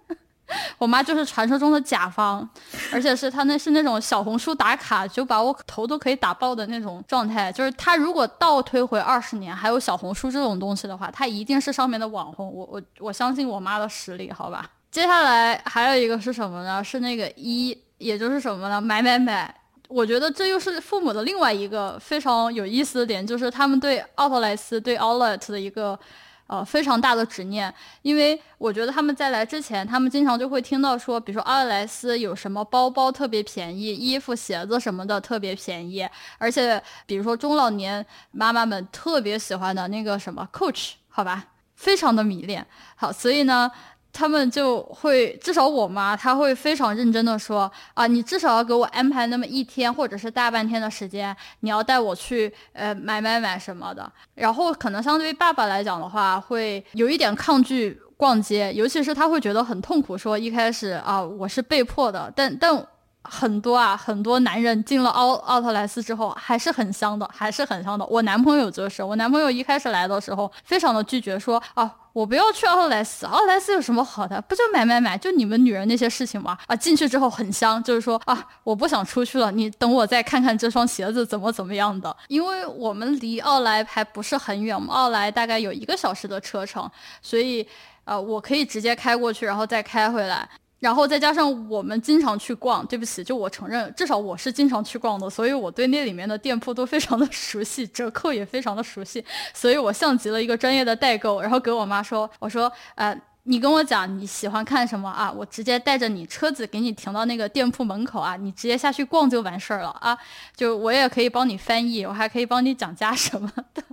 [0.77, 2.47] 我妈就是传说中的甲方，
[2.93, 7.51] 而且是她那是那种小红书打卡就把我头都可以打爆的那种状态。
[7.51, 12.49] 就是她如果倒推回二十年，还有小红书这种东西的话，她一定是上面的网红。
[12.53, 14.69] 我我我相信我妈的实力，好吧。
[14.91, 16.81] 接下来还有一个是什么呢？
[16.83, 18.79] 是那个一，也就是什么呢？
[18.79, 19.53] 买买买。
[19.93, 25.99] 我觉得这又是父母的另外一个非常有意思的点，就是他们对奥特莱斯、对 Outlet 的一个
[26.47, 27.73] 呃非常大的执念。
[28.01, 42.65] 因为我觉得他们在来之前，他们经常就会听到说，比如说奥特莱斯有什么包包特别便宜，衣服、鞋子什么的特别便宜，而且比如说中老年妈妈们特别喜欢的那个什么 Coach，好吧，非常的迷恋。
[42.95, 43.69] 好，所以呢。
[44.13, 54.11] 他们就会，至少我妈，她会非常认真的说啊，你至少要给我安排那么一天或者是大半天的时间，你要带我去呃买买买什么的。
[54.35, 62.85] 然后可能相对于爸爸来讲的话，会有一点抗拒逛街，尤其是他会觉得很痛苦，说一开始啊我是被迫的，但但。
[63.23, 68.05] 很多啊，很多男人进了奥奥特莱斯之后还是很香的，还是很香的。
[68.07, 74.41] 我男朋友就是，我男朋友一开始来的时候非常的拒绝，说啊，我不要去奥特莱斯，奥特莱斯有什么好的？
[74.41, 76.57] 不就买买买，就你们女人那些事情吗？
[76.65, 82.15] 啊，进去之后很香，就是说啊，我不想出去了，你等我再看看这双鞋子怎么怎么样的。
[82.27, 86.89] 因为我们离奥莱还不是很远，我们奥莱大概有一个小时的车程，
[87.21, 87.65] 所以
[88.03, 90.49] 呃，我可以直接开过去，然后再开回来。
[90.81, 110.17] 然后再加上我们经常去逛，对不起，就我承认，至少我是经常去逛的，所以我对那里面的店铺都非常的 熟悉，折扣也非常的熟悉，所以我像极了一个专业的代购，然后给我妈说，我说，呃，你跟我讲你喜欢看什么啊，我直接带着你车子给你停到那个店铺门口啊，你直接下去逛就完事儿了啊，
[110.55, 113.83] 就我也可以帮你翻译，我还可以帮你讲价什么的。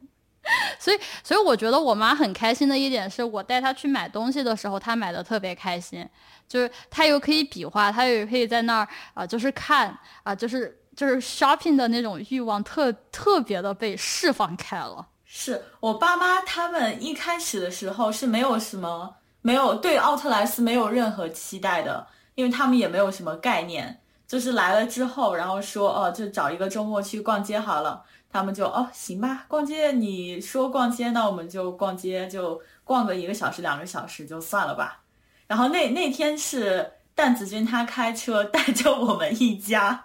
[0.79, 6.09] 所以，所以我觉得我妈很开心的一点是我带她去买东西的时候，她买的特别开心，
[6.49, 15.07] 就是她又可以比划，她又可以在那儿啊，就是看啊，就是就是 shopping 的那种欲望特特别的被释放开了。
[15.25, 24.01] 是我爸妈他们一开始的时候是没有什么，没有对奥特莱斯没有任何期待的，因为他们也没有什么概念。
[24.27, 28.05] 就是来了之后，然后说哦，就找一个周末去逛街好了。
[28.31, 35.01] 他们就哦，行吧，逛街你说逛街，那我们就逛街，就逛个一个小时、两个小时就算了吧。
[35.47, 40.05] 然后那那天是蛋子君他开车带着我们一家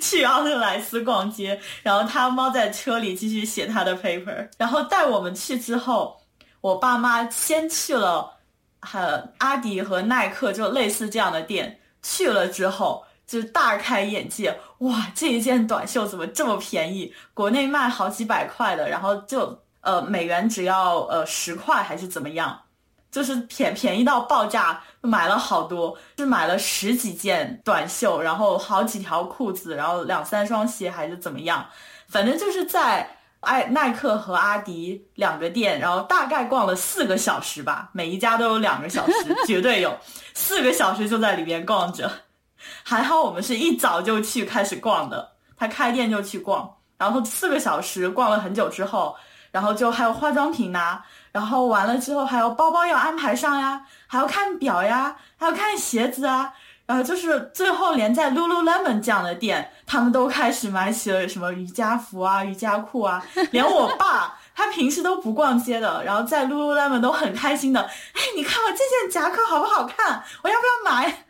[0.00, 4.48] 去奥特莱斯逛街，然后他猫在车里继续写他的 paper。
[4.56, 6.16] 然后带我们去之后，
[6.60, 8.34] 我爸妈先去了，
[8.92, 13.04] 呃，阿迪和耐克就类似这样的店，去了之后。
[13.28, 15.06] 就是大开眼界，哇！
[15.14, 17.14] 这一件短袖怎么这么便宜？
[17.34, 22.58] 国内卖好几百块的，然后就呃美元只要呃十块还是怎么样？
[23.10, 31.66] 就是便便宜到爆炸，买了好多，是买了十几件短袖，然后好几条裤子，然后两三双鞋还是怎么样？
[32.08, 33.08] 反正就是在
[33.40, 39.94] 爱耐克和阿迪两个店，然后大概逛了四个小时吧，每一家都有两个小时， 绝对有
[40.34, 42.10] 四个小时就在里面逛着。
[42.88, 49.14] 还好我们是一早就去开始逛的，他开店就去逛，然后四个小时逛了很久之后，
[49.50, 56.50] 然后就还有化妆品呐，然后完了之后还有包包要安排上呀，还要看表呀，还要看鞋子啊，
[56.86, 70.24] 然后就是最后连在 Lululemon 这样的店，他们都开始买起了什么瑜伽服啊、瑜伽裤啊，连我爸他平时都不逛街的，然后在 Lululemon 都很开心的，哎，你看我这件夹克好不好看？
[70.42, 71.24] 我要不要买？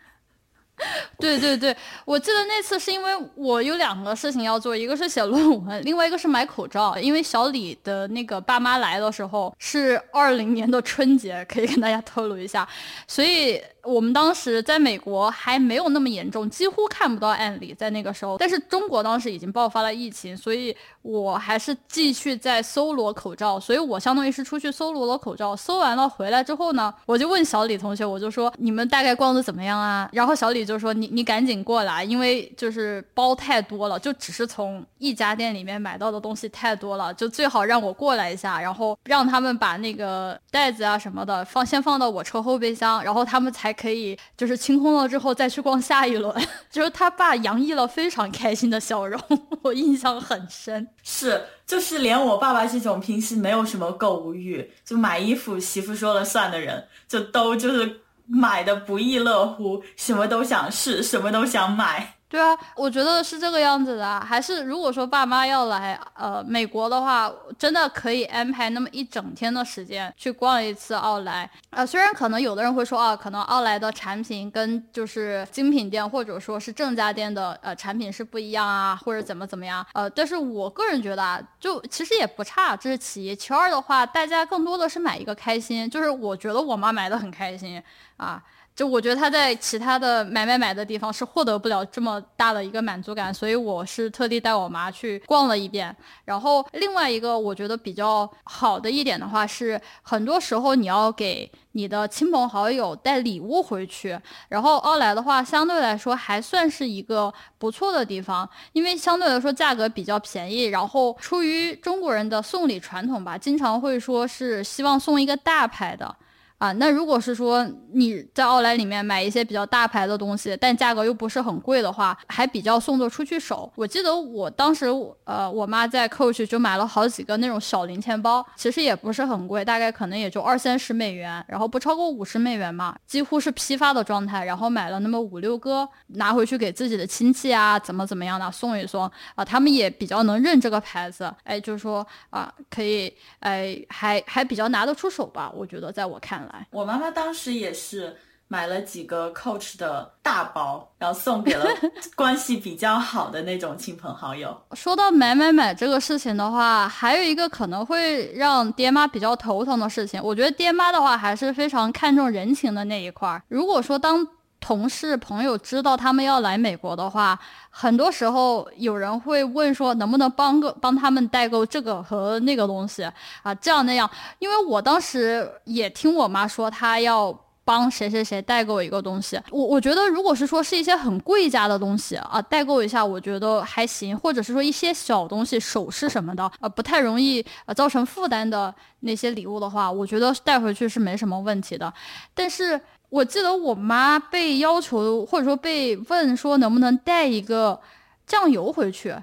[1.18, 6.96] 对对对，我记得那次是因为我有两个事情要做，一个是写论文，另外一个是买口罩。
[6.98, 12.68] 因为小李的那个爸妈来的时候是二零年的春节，可以跟大家透露一下，
[13.06, 13.60] 所以。
[13.88, 18.37] 我们当时在美国还没有那么严重，几乎看不到案例在那个时候。
[18.37, 23.59] 但是中国当时已经爆发了疫情，所以我还是继续在搜罗口罩。
[23.59, 30.07] 所以我相当于是出去搜罗了口罩，搜完了回来之后呢，我就问小李同学，我就说你们大概逛的怎么样啊？
[30.12, 43.74] 然后小李就说你你赶紧过来，因为就是包太多了，就只是从一家店里面买到的东西太多了，就最好让我过来一下，然后让他们把那个袋子啊什么的放先放到我车后备箱，然后他们才。
[43.80, 46.34] 可以，就是清空了之后再去逛下一轮。
[46.70, 49.20] 就是他爸洋溢了非常开心的笑容，
[49.62, 50.86] 我印象很深。
[51.04, 62.14] 是，就是连我爸爸这种平时没有什么购物欲，就买衣服媳妇说了算的人，就都就是买的不亦乐乎，什么都想试，什么都想买。
[62.28, 64.20] 对啊，我觉得是这个样子的。
[64.20, 71.50] 还是如果说爸妈要来呃美国的话，真的可以安排那么一整天的时间去逛一次奥莱。
[71.70, 79.84] 啊，虽然可能有的人会说啊，可能奥莱的产品跟就是精品店或者说是正价店的呃产品是不一样啊，或者怎么怎么样。
[79.94, 83.34] 呃，但是我个人觉得啊，就其实也不差，这是其一。
[83.34, 87.82] 其二的话，大家更多的是买一个开心，就是我觉得我妈买的很开心
[88.18, 88.42] 啊。
[88.78, 95.92] 就我觉得他在其他的买买买的地方是获得不了这么大的一个满足感，所以我是特地带我妈去逛了一遍。
[96.24, 104.16] 然后另外一个我觉得比较好的一点的话是，很多时候你要给你的亲朋好友带礼物回去。
[104.48, 110.66] 然后奥莱的话相对来说还算是一个不错的地方，因为相对来说价格比较便宜。
[110.66, 116.14] 然后出于中国人的送礼传统吧，经常会说是希望送一个大牌的。
[116.58, 123.72] 啊，那如果是说你在奥莱里面买一些比较大牌的东西，但价格又不是很贵的话，还比较送得出去手。
[123.76, 124.86] 我记得我当时，
[125.22, 134.44] 呃，我妈在 Coach 就买了好几个那种小零钱包，其实也不是很贵，大概可能也就二三十美元，然后不超过五十美元嘛，几乎是批发的状态。
[134.44, 146.47] 然后买了那么五六个，拿回去给自己的亲戚啊，怎么怎么样的送一送啊，他们也比较能认这个牌子，哎，就是说啊，可以，哎，还还比较拿得出手吧，我觉得在我看来。
[146.70, 148.16] 我妈妈当时也是
[148.48, 151.66] 买了几个 Coach 的大包，然后送给了
[152.16, 154.58] 关系比较好的那种亲朋好友。
[154.72, 163.42] 说到买买买这个事情的话，还有一个可能会让爹妈比较头疼的事情，我觉得爹妈的话还是非常看重人情的那一块儿。
[163.48, 164.26] 如果说当
[164.60, 167.38] 同事朋友知道他们要来美国的话，
[167.70, 173.04] 很多时候有人会问说能不能帮个帮他们代购这个和那个东西
[173.42, 174.10] 啊，这样那样。
[174.40, 177.32] 因为我当时也听我妈说，她要
[177.64, 179.40] 帮谁谁谁代购一个东西。
[179.50, 191.90] 我我觉得如果是说是一些很贵价的东西啊，代购一下我觉得还行，或者是说一些小东西首饰什么的，呃，不太容易呃造成负担的那些礼物的话，我觉得带回去是没什么问题的。
[192.34, 192.78] 但是。
[193.11, 197.80] 我记得我妈被要求或者说被问说能不能带一个
[198.26, 199.16] 酱油回去，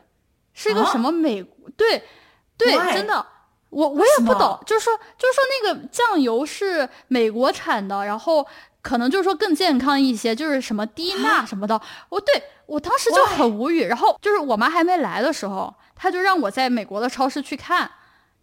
[0.53, 1.43] 是一个什么美？
[1.77, 2.03] 对，
[2.57, 3.25] 对，真的。
[3.69, 8.45] 我我也不懂，就是说就是说那个酱油是美国产的，然后
[8.81, 11.79] 可能就是说更健康一些，就是什么低钠什么的。
[12.07, 17.91] 我对我当时就很无语，然后就是我妈还没来的时候，她就让我在美国的超市去看。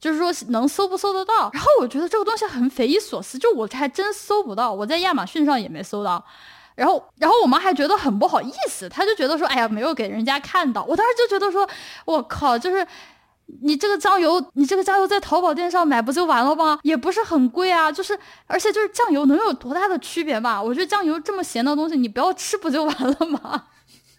[0.02, 6.22] 就是说能搜不搜得到，然后我觉得这个东西很匪夷所思，就我还真搜不到，我在亚马逊上也没搜到，
[6.74, 11.68] 然后然后我妈还觉得很不好意思，她就觉得说，哎呀，没有给人家看到，我当时就觉得说，
[12.04, 12.84] 我靠，就是
[13.62, 16.80] 你这个酱油，你这个酱油在淘宝店上买不就完了吗？
[16.82, 20.60] 也不是很贵啊，就是而且就是酱油能有多大的区别吧？
[20.60, 23.66] 我觉得酱油这么咸的东西，你不要吃不就完了吗？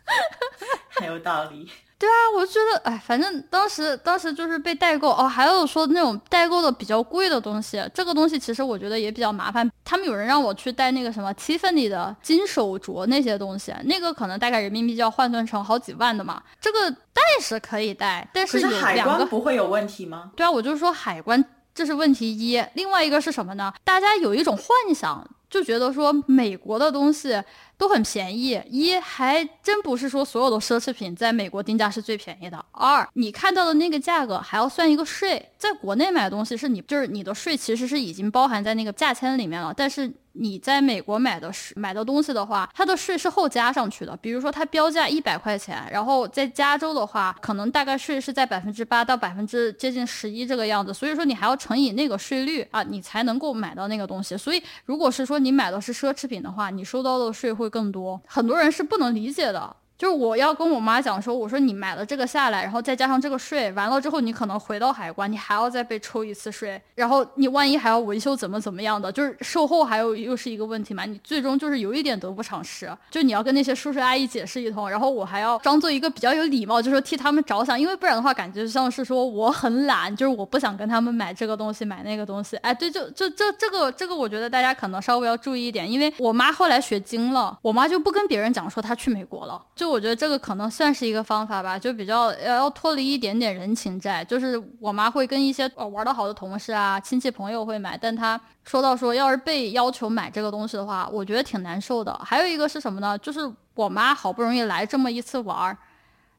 [0.96, 1.70] 很有道理。
[2.04, 9.72] 对啊，我觉得，哎，反正当时当时就是被代购哦，还有说那种代购的比较贵的东西，这个东西其实我觉得也比较麻烦。
[9.86, 16.44] 他们有人让我去带那个什么 Tiffany 的金手镯那些东西，那个可能大概人民币就要换算成好几万的嘛。
[16.60, 20.32] 这个带是可以带，但是有两个不会有问题吗？
[20.36, 21.42] 对啊，我就说海关
[21.74, 23.74] 这是问题一，另外一个是什么呢？
[23.84, 27.42] 大家有一种幻想，就觉得说美国的东西。
[27.76, 32.64] 都很便宜，一还真不是说所有的奢侈品在美国定价是最便宜的。
[32.72, 40.10] 二，你看到的那个价格还要算一个税，在国内买东西是你就是你的税其实是已经包含在那个价签里面了，但是。
[40.34, 44.18] 你在美国买的是买的东西的话，它的税是后加上去的。
[44.18, 50.94] 比如说它标价一百块钱，然后在加州的话，可能大概税是在百分之八到百分之接近十一这个样子。
[50.94, 54.36] 所以说你还要乘以那个税率啊，你才能够买到那个东西。
[54.36, 58.20] 所以如果是说你买的是奢侈品的话，你收到的税会更多。
[58.28, 59.76] 很多人是不能理解的。
[59.98, 94.24] 就是我要跟我妈讲说，我说你买了这个下来，然后再加上这个税，完了之后你可能回到海关，你还要再被抽一次税，然后你万一还要维修怎么怎么样的，就是售后还有又是一个问题嘛，你最终就是有一点得不偿失，就你要跟那些叔叔阿姨解释一通，然后我还要装作一个比较有礼貌，就说替他们着想，因为不然的话感觉像是说我很懒，就是我不想跟他们买这个东西买那个东西，哎，对，就就这这个这个我觉得大家可能稍微要注意一点，因为我妈后来学精了，我妈就不跟别人讲说她去美国了，就我觉得这个可能算是一个方法吧，就比较要脱离一点点人情债。
[94.24, 102.18] 就是我妈会跟一些玩的好的同事啊、亲戚朋友会买，但她说到说要是被要求买这个东西的话，我觉得挺难受的。
[102.24, 103.18] 还有一个是什么呢？
[103.18, 103.42] 就是
[103.76, 105.78] 我妈好不容易来这么一次玩儿，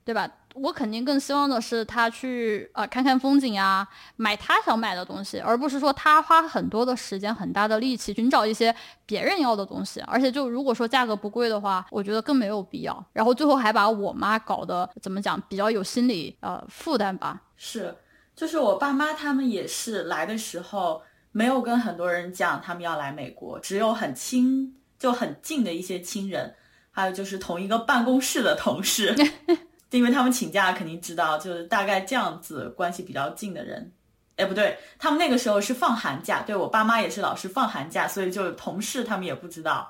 [0.06, 0.26] 对吧？
[0.54, 3.86] 我肯定更希望的是他去呃看看风景啊，
[4.16, 8.74] 买他想买的东西，而不是说他花很多的时间、很大的力气寻找一些
[9.04, 10.00] 别人要的东西。
[10.06, 13.04] 而且就如果说价格不贵的话，我觉得更没有必要。
[13.12, 17.42] 然后最后还把我妈搞得怎么讲，比较有心理呃负担吧。
[17.56, 17.94] 是，
[18.36, 21.02] 就是我爸妈他们也是来的时候
[21.32, 26.54] 没有跟很多人讲他们要来美国，只有很亲就很近的一些亲人，
[26.92, 29.14] 还有就是同一个办公室的同事。
[29.98, 33.92] 因为他们请假肯定知道，就是大概这样子关系比较近的人，
[34.34, 39.88] 哎，不对，他们那个时候是放寒假，对我爸妈也是老师放寒假，所以就同事他们也不知道，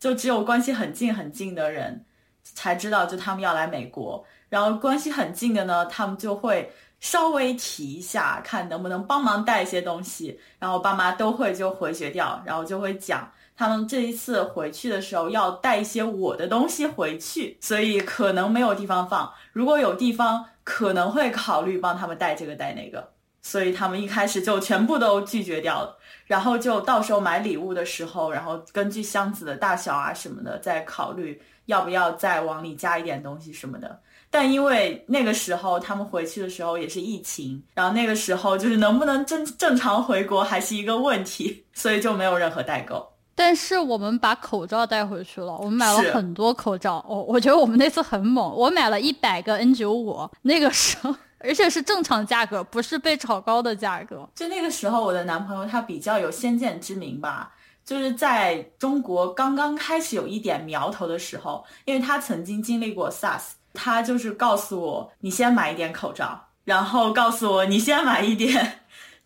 [0.00, 2.04] 就只有关系很近很近的人
[2.42, 13.30] 才知道，就他们要来美国，然后关系很近的呢，他们就会稍微提一下，看能不能帮忙带一些东西，然后爸妈都会就回绝掉，然后就会讲。
[13.56, 19.32] 他们这一次回去的时候要带一些我的东西回去，所以可能没有地方放。
[19.52, 23.12] 如果有地方，可能会考虑帮他们带这个带那个。
[23.46, 34.00] 所以他们一开始就全部都拒绝掉了，然后就到时候买礼物的时候，然后根据箱子的大小啊什么的再考虑要不要再往里加一点东西什么的。
[34.30, 43.13] 但因为那个时候他们回去的时候也是疫情，然后那个时候就是能不能正正常回国还是一个问题，所以就没有任何代购。
[43.34, 47.04] 但是我们把口罩带回去了，我们买了很多口罩。
[47.08, 54.28] 哦，我觉得我们那次很猛，我买了一百个 N 九五，那个时候，而且是正常价格，不是被炒高的价格。
[54.34, 57.52] 就那个时候，我的男朋友他比较有先见之明吧，
[57.84, 68.80] 就是在中国刚刚开始有一点苗头的时候，因为他曾经经历过 SARS，他就是告诉我，你先买一点口罩，然后告诉我你先买一点。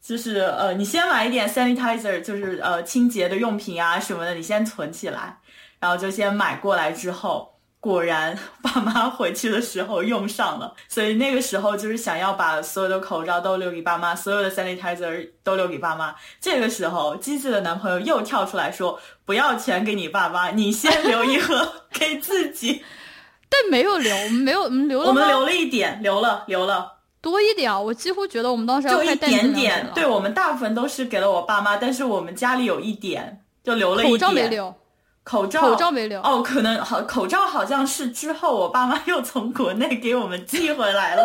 [0.08, 5.38] 就是呃，你先买一点 sanitizer，就是呃清洁的用品啊什么的，你先存起来，
[5.78, 16.14] 然后就先买过来之后，果然爸妈回去的时候用上了，所以那个时候就是想要把所有的口罩都留给爸妈，所有的 sanitizer 都留给爸妈。
[16.40, 22.82] 这个时候，机智的男朋友又跳出来说：“不要全给你爸妈，你先留一盒 给自己。”
[23.50, 26.97] 但没有留，没有，我们留了我们留了一点，留了，留了。
[27.20, 27.78] 多一点啊！
[27.78, 34.12] 我几乎觉得我们当时就一点点，对我们大部分都是给了我爸妈，但是我们家里有一点就留了一点。
[34.12, 34.74] 口罩没留，
[35.24, 36.20] 口罩口罩没留。
[36.22, 41.24] 哦，可能好，口罩好像是之后我爸妈又从国内给我们寄回来了。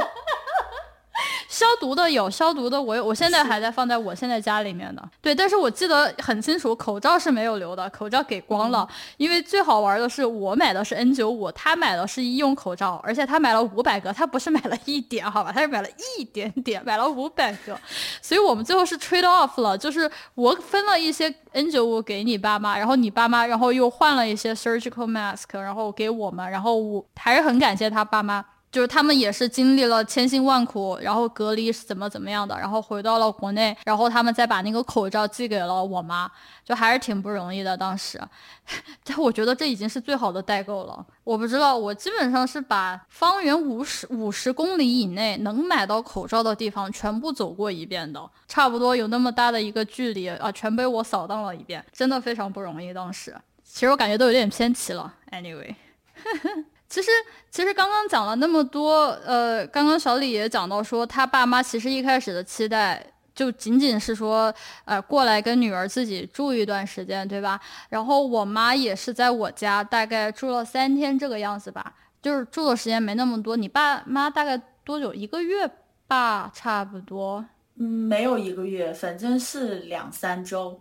[1.53, 5.09] 消毒的有消毒的，我我现在还在放在我现在家里面的。
[5.21, 8.89] 对，但是我记得很清楚，口罩是没有留的，口罩给光了。
[9.17, 15.87] 因为最好玩的是，我买的是 N95，他买的是医用口罩，而且他买了五百个，他不是买了一点，好吧，他是买了
[16.17, 17.79] 一点点，买了五百个。
[18.19, 28.43] 所以我们最后是 trade off 了，就是我分了一些 N95 给你爸妈，然后你爸妈，然后又换了一些 surgical mask，然后给我们，然后我还是很感谢他爸妈。
[28.73, 36.27] 就是他们也是经历了千辛万苦，然后隔离是怎么怎么样的，然后回到了国内，然后他们再把那个口罩寄给了我妈，
[36.65, 37.77] 就还是挺不容易的。
[37.77, 38.19] 当时，
[39.05, 41.05] 但我觉得这已经是最好的代购了。
[41.23, 52.91] 我不知道，我基本上是把方圆五十五十公里以内能买到口罩的地方全部走过一遍的，差不多有那么大的一个距离啊，全被我扫荡了一遍，真的非常不容易。
[52.91, 55.13] 当时，其实我感觉都有点偏题了。
[55.29, 55.75] Anyway。
[56.93, 57.09] 其实，
[57.49, 64.53] 其实刚刚讲了那么多，呃，刚刚小李也讲到说，他爸妈其实一开始的期待就仅仅是说，
[64.85, 67.59] 呃，过来跟女儿自己住一段时间，对吧？
[67.89, 73.57] 然后我妈也是在我家大概住了三天这个样子吧，就是住的时间没那么多。
[73.57, 75.11] 你爸妈大概多久？
[75.15, 75.67] 一个月
[76.07, 77.43] 吧，差不多。
[77.79, 80.79] 嗯，没有一个月，反正是两三周。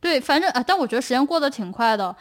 [0.00, 2.14] 对，反正啊，但我觉得时间过得挺快的。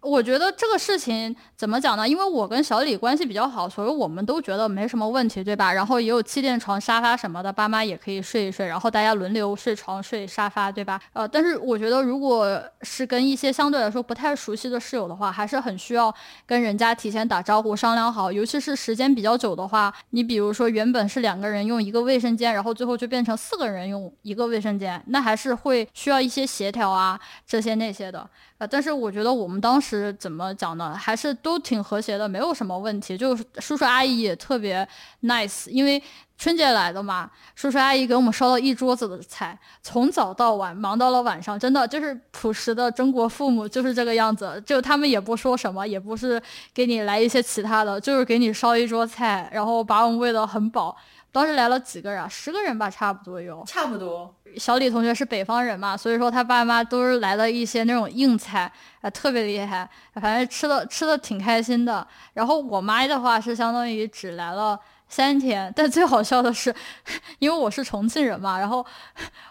[0.00, 2.08] 我觉得这个事情怎么讲呢？
[2.08, 5.72] 因为我跟小李关系比较好，所以我们都觉得没什么问题，对吧？
[5.72, 11.00] 然后也有气垫床、沙发什么的，爸妈也可以睡一睡，然后大家轮流睡床、睡沙发，对吧？
[11.12, 16.14] 呃，但是我觉得，如果是跟一些相对来说不太熟悉的室友的话，还是很需要
[16.46, 18.30] 跟人家提前打招呼、商量好。
[18.30, 28.30] 尤其是时间比较久的话，你比如说原本是两个人用一个卫生间，然后最后就变成四个人用一个卫生间，那还是会需要一些协调啊，这些那些的。
[28.58, 30.92] 啊，但是我觉得我们当时怎么讲呢？
[30.94, 33.16] 还是都挺和谐的，没有什么问题。
[33.16, 34.86] 就是叔叔阿姨也特别
[35.22, 36.02] nice，因为
[36.36, 44.60] 春节来的嘛，叔叔阿姨给我们烧了一桌子的菜，从早到晚忙到了晚上，真的就是朴实的中国父母就是这个样子。
[44.66, 46.42] 就他们也不说什么，也不是
[46.74, 50.96] 给你来一些其他的，就是给你烧一桌菜，然后把我们喂得很饱。
[51.30, 52.28] 当时来了几个人啊？
[52.28, 53.62] 十个人吧，差不多有。
[53.66, 54.34] 差不多。
[54.56, 58.70] 小李同学是北方人嘛，所以说他爸妈都是来了一些那种硬菜，
[59.02, 62.06] 啊，特别厉害，反正吃的吃的挺开心的。
[62.32, 66.74] 然后我妈的话是相当于只来了三天，但最好笑的是，
[67.38, 68.84] 因为我是重庆人嘛，然后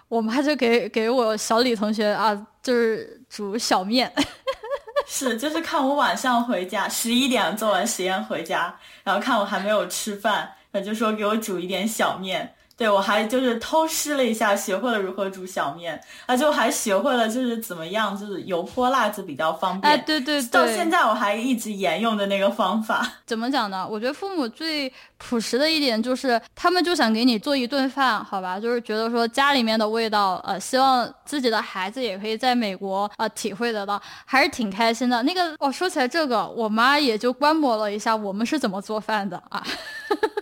[0.08, 4.12] 我妈就给给我小李同学啊，就是煮小面，
[5.06, 10.52] 是就是看我晚上回家十一点做完实验回家，然后看我还没有吃饭。
[10.78, 19.92] 他就说给我煮一点小面，对我还就是偷师了一下，学会了如何煮小面，啊，就还学会了就是怎么样，就是油泼辣子比较方便。
[19.92, 23.06] 哎，对对对，到现在我还一直沿用的那个方法。
[23.26, 23.88] 怎么讲呢？
[23.90, 28.60] 我觉得父母最朴实的一点就是，他们就想给你做一顿饭，好吧？
[28.60, 35.24] 就是觉得说家里面的味道，呃，希望自己的孩子也可以在美国啊体会得到，还是挺开心的。
[35.24, 39.66] 那个哦，说起来这个，我妈也就观摩了一下我们是怎么做饭的啊。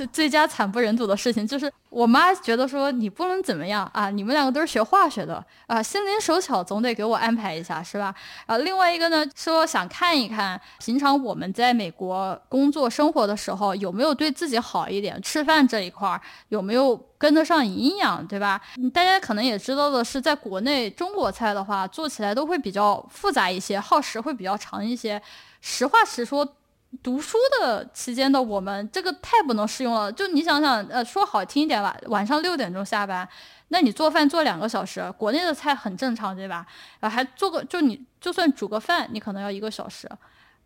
[0.00, 8.14] 最最佳惨不忍睹的事情就是，我妈觉得说你不能怎么样啊，你们两个都是学化学的啊，心灵手巧总得给我安排一下是吧？
[8.46, 18.60] 啊，另外一个呢，说想看一看平常我们在美国工作生活的时候有没有对自己好一点，吃饭这一块儿有没有跟得上营养，对吧？
[18.94, 25.20] 大家可能也知道的是，在国内中国菜的话做起来都会比较复杂一些，耗时会比较长一些。
[25.60, 26.56] 实话实说。
[27.02, 30.10] 读书的期间的我们，这个太不能适用了。
[30.10, 33.26] 就你想想，呃，说好听一点吧，晚上六点钟下班，
[33.68, 36.66] 那你做饭做两个小时，国内的菜很正常，对吧？
[36.98, 40.10] 啊，还做个，就你就算煮个饭，你可能要一个小时，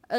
[0.08, 0.18] 呃，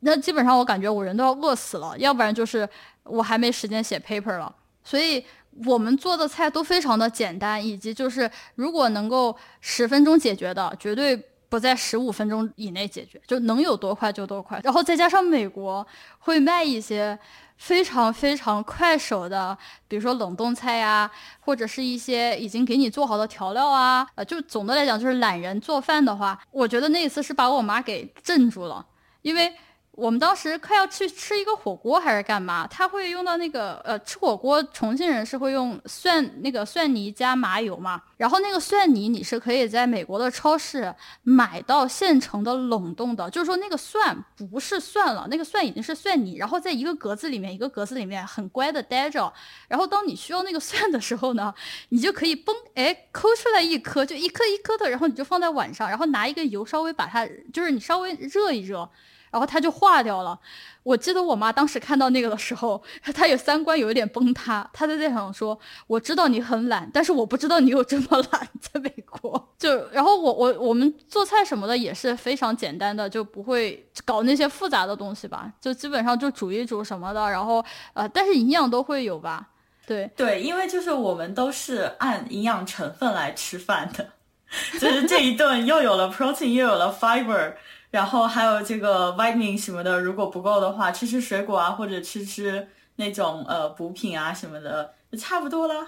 [0.00, 2.66] 那基本上我感觉我人都要饿死了，要不然就是
[3.02, 4.54] 我还没时间写 paper 了。
[4.84, 5.22] 所以
[5.66, 11.26] 我们做的菜都非常的简单，以及就是如果能够十分钟解决的，绝对。
[11.50, 14.58] 不在十五分钟以内解决，就能有多快就多快。
[14.64, 15.86] 然后再加上美国
[16.20, 17.18] 会卖一些
[17.58, 24.06] 非常非常快手的，比如说冷冻菜呀，或者是一些已经给你做好的调料啊。
[24.14, 28.86] 呃，就总的来讲，就是懒人做饭的话，我觉得那一次是把我妈给震住了，
[29.20, 29.52] 因为。
[29.92, 32.66] 我们当时快要去吃一个火锅还是干嘛？
[32.66, 38.00] 他会用到那个呃，吃火锅重庆人是会用蒜那个蒜泥加麻油嘛。
[38.16, 49.30] 然后那个蒜泥你是可以在美国的超市买到现成的冷冻的，就是说那个蒜不是蒜了，那个蒜已经是蒜泥，然后在一个格子里面一个格子里面很乖的待着。
[49.68, 51.52] 然后当你需要那个蒜的时候呢，
[51.90, 58.88] 你就可以嘣哎抠出来一颗，就一颗一颗的，然后你就放在碗上，然后拿一个油稍微把它就是你稍微热一热。
[59.30, 60.38] 然后它就化掉了。
[60.82, 62.82] 我记得我妈当时看到那个的时候，
[63.14, 79.48] 她有三观有一点崩塌，她在在想说：“我知道你很懒，但是我不知道你有这么 懒。”在美国，就然后我我我们做菜什么的也是非常简单的，就不会搞那些复杂的东西吧，就基本上就煮一煮什么的，然后呃，但是营养都会有吧。
[79.86, 84.08] 对对，因为就是我们都是按营养成分来吃饭的，
[84.78, 87.54] 就是这一顿又有了 protein，又有了 fiber，
[87.90, 92.66] 然后还有这个 vitamin 什么的，如果不够的话，吃吃水果啊，或者吃吃
[92.96, 95.86] 那种呃补品啊什么的，就差不多了，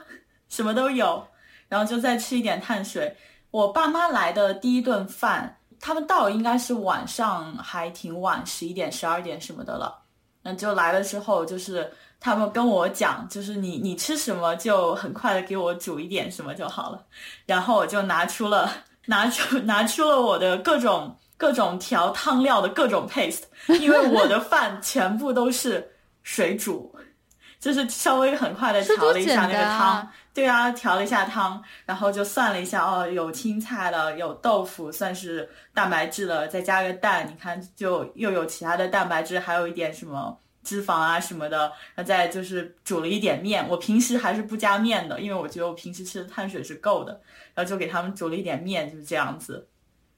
[0.48, 1.26] 什么都有，
[1.68, 3.16] 然后就再吃一点碳水。
[3.50, 9.96] 我爸妈来的第一顿饭，他们到应该是晚上还挺晚，十一点、十二点什么的了，
[10.42, 11.92] 那就来了之后就是。
[12.24, 17.04] 他们跟我讲，就是你你吃什么就很快的给我煮一点什么就好了，
[17.46, 18.70] 然后我就拿出了
[19.06, 21.12] 拿出拿出了我的各种
[21.42, 23.42] 各种调汤料的各种 paste，
[23.80, 25.84] 因为我的饭全部都是
[26.22, 26.94] 水煮，
[27.58, 40.38] 就是稍微很快的调了一下那个汤，对啊，调了一下汤，然后就算了一下哦，有青菜了，有豆腐算是蛋白质了，再加个蛋，你看就又有其他的蛋白质，还有一点什么。
[40.64, 41.58] 脂肪啊什么的，
[41.96, 43.68] 然后再就是煮了一点面。
[43.68, 47.20] 我平时还是不加面的，因为我觉得我平时吃的碳水是够的。
[47.52, 49.68] 然后就给他们煮了一点面，就是这样子。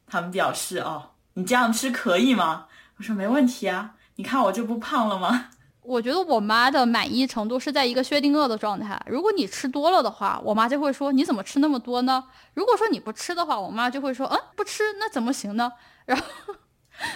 [0.07, 1.03] 他们表示哦，
[1.35, 2.67] 你这样吃可以吗？
[2.97, 3.93] 我说没问题啊。
[4.17, 5.51] 你看我就不胖了吗？
[5.83, 8.99] 我觉得我妈的满意程度是在一个薛定谔的状态。
[9.07, 12.25] 如果你吃多了的话，我妈就会说你怎么吃那么多呢？
[12.55, 15.71] 如果说你不吃的话，我妈就会说嗯不吃那怎么行呢？
[16.07, 16.25] 然后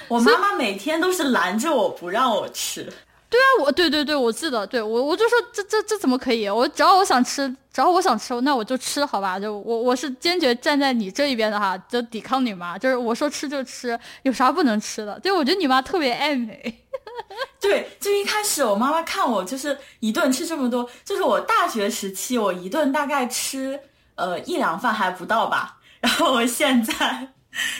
[0.08, 2.92] 我妈妈每天都是拦着我不让我吃。
[3.30, 6.48] 对啊，我对对对，我记得，对我我就说这这这怎么可以？
[6.48, 9.38] 我只要我想吃，只要我想吃，那我就吃，好吧？
[9.38, 15.20] 就我我是坚决站在你这一边的哈，就抵抗你妈，就是我说吃就吃，有啥不能吃的？
[15.20, 16.82] 对，我觉得你妈特别爱美。
[17.60, 23.78] 对，就一开始我妈妈看我就是一顿吃这么多，就是我大学时期我一顿大概吃
[24.14, 27.28] 呃一两饭还不到吧，然后我现在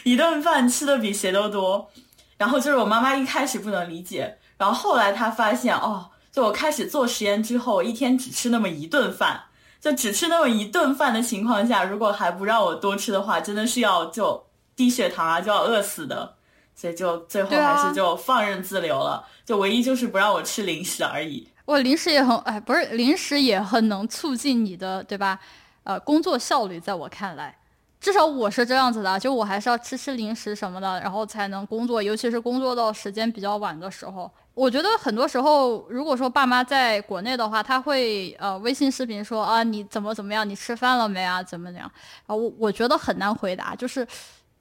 [0.03, 1.90] 一顿饭吃的比谁都多，
[2.36, 4.38] 然后就是我妈妈一开始不能理解。
[4.59, 9.40] 然后后来他发现，哦，就我开始做实验之后，一天只吃那么一顿饭，
[9.80, 14.44] 就只吃那么一顿饭的情况下，如果还不让我多吃的话，真的是要就
[14.76, 16.34] 低血糖啊，就要饿死的。
[16.74, 21.48] 所以就最后还是就放任自流了，就唯一就是不让我吃零食而已。
[21.64, 25.40] 我零食也很，哎，不是零食也很能促进你的，对吧？
[25.82, 27.59] 呃，工作效率，在我看来。
[28.00, 34.30] 至少我是这样子的，就我还是要吃吃零食什么的，然后才能工作，尤其是工作到时间比较晚的时候。
[34.59, 41.88] 我觉得很多时候，如果说爸妈在国内的话，他会呃微信视频说啊你怎么怎么样，你吃饭了没啊，怎么怎样
[42.26, 42.34] 啊？
[42.34, 44.04] 我我觉得很难回答，就是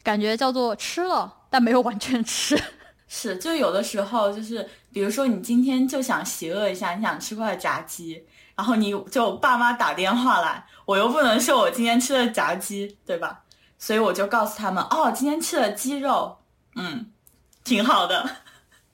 [0.04, 2.56] 感觉叫做吃了，但没有完全吃。
[3.10, 8.24] 是，就有的时候就是，比如说你今天就想邪恶一下，你想吃块炸鸡。
[8.56, 13.44] 然后你就爸妈打电话来，我又不能说我今天吃了炸鸡，对吧？
[13.80, 16.38] 所以我就告诉他们，哦，今天吃了鸡肉，
[16.76, 17.12] 嗯，
[17.64, 18.30] 挺好的。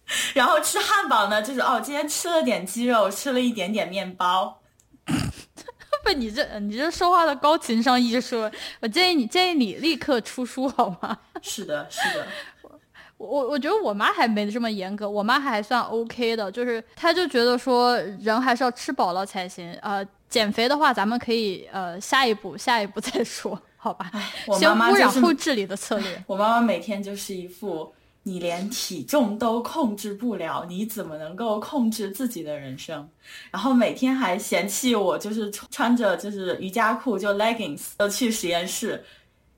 [0.33, 4.59] 然后吃汉堡呢，就是哦，今天吃了点鸡肉，吃了一点点面包。
[6.03, 8.49] 不，你这你这说话的高情商艺术，
[8.81, 11.17] 我建议你建议你立刻出书好吗？
[11.41, 12.27] 是的，是的。
[13.17, 19.71] 我我觉得我妈还没这么严格，我妈还算 OK 的，就是她就觉得说人还是要吃饱了才行。
[19.81, 24.11] 呃，减肥的话，咱们可以呃下一步下一步再说，好吧？
[24.59, 26.23] 先污染后治理的策略。
[26.27, 27.93] 我妈妈每天就是一副
[28.23, 33.07] 你连体重都控制不了，你怎么能够控制自己的人生？
[33.51, 39.03] 然后每天还嫌弃我就是穿着就是瑜伽裤就 leggings 去实验室。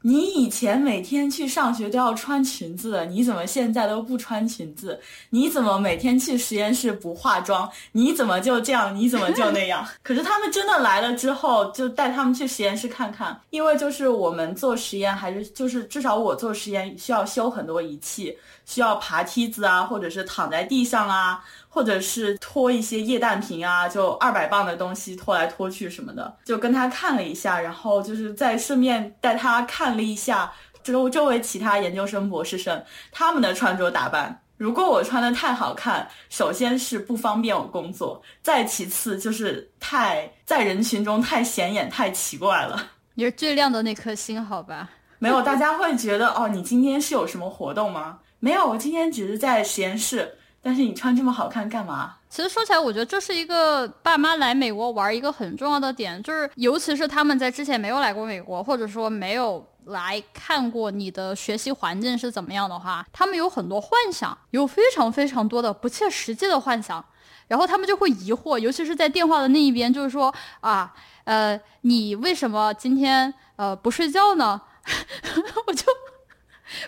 [0.08, 5.02] 你以前每天去上学都要穿裙子，你怎么现在都不穿裙子？
[5.32, 7.68] 你怎么每天去实验室不化妆？
[7.92, 8.96] 你怎么就这样？
[8.96, 9.84] 你怎么就那样？
[10.04, 21.44] 可是他们真的来了之后，就带他们去实验室看看，因为就是我们做实验，还是就是至少我做实验需要修很多仪器，需要爬梯子啊，或者是躺在地上啊。
[21.76, 30.50] 或者是拖一些液氮瓶啊，就二百磅的东西拖来拖去什么的，就跟他看了一下，然后就是再顺便带他看了一下
[30.82, 34.42] 周周围其他研究生、博士生他们的穿着打扮。
[34.56, 42.82] 如果我穿的太好看，首先是不方便我工作，再其次就是太在人群中太显眼、太奇怪了。
[43.16, 44.90] 你是最亮的那颗星，好吧？
[45.20, 48.20] 没有，大家会觉得哦，你今天是有什么活动吗？
[48.40, 50.34] 没有，我今天只是在实验室。
[50.66, 52.16] 但是你穿这么好看干嘛？
[52.28, 67.06] 其实说起来，我觉得这是一个爸妈来美国玩一个很重要的点，就是尤其是他们在之前没有来过美国，或者说没有来看过你的学习环境是怎么样的话，他们有很多幻想，有非常非常多的不切实际的幻想，
[67.48, 70.92] 然后他们就会疑惑，尤其是在电话的那一边，就是说啊，
[71.26, 74.60] 呃，你为什么今天呃不睡觉呢？
[75.68, 75.86] 我就。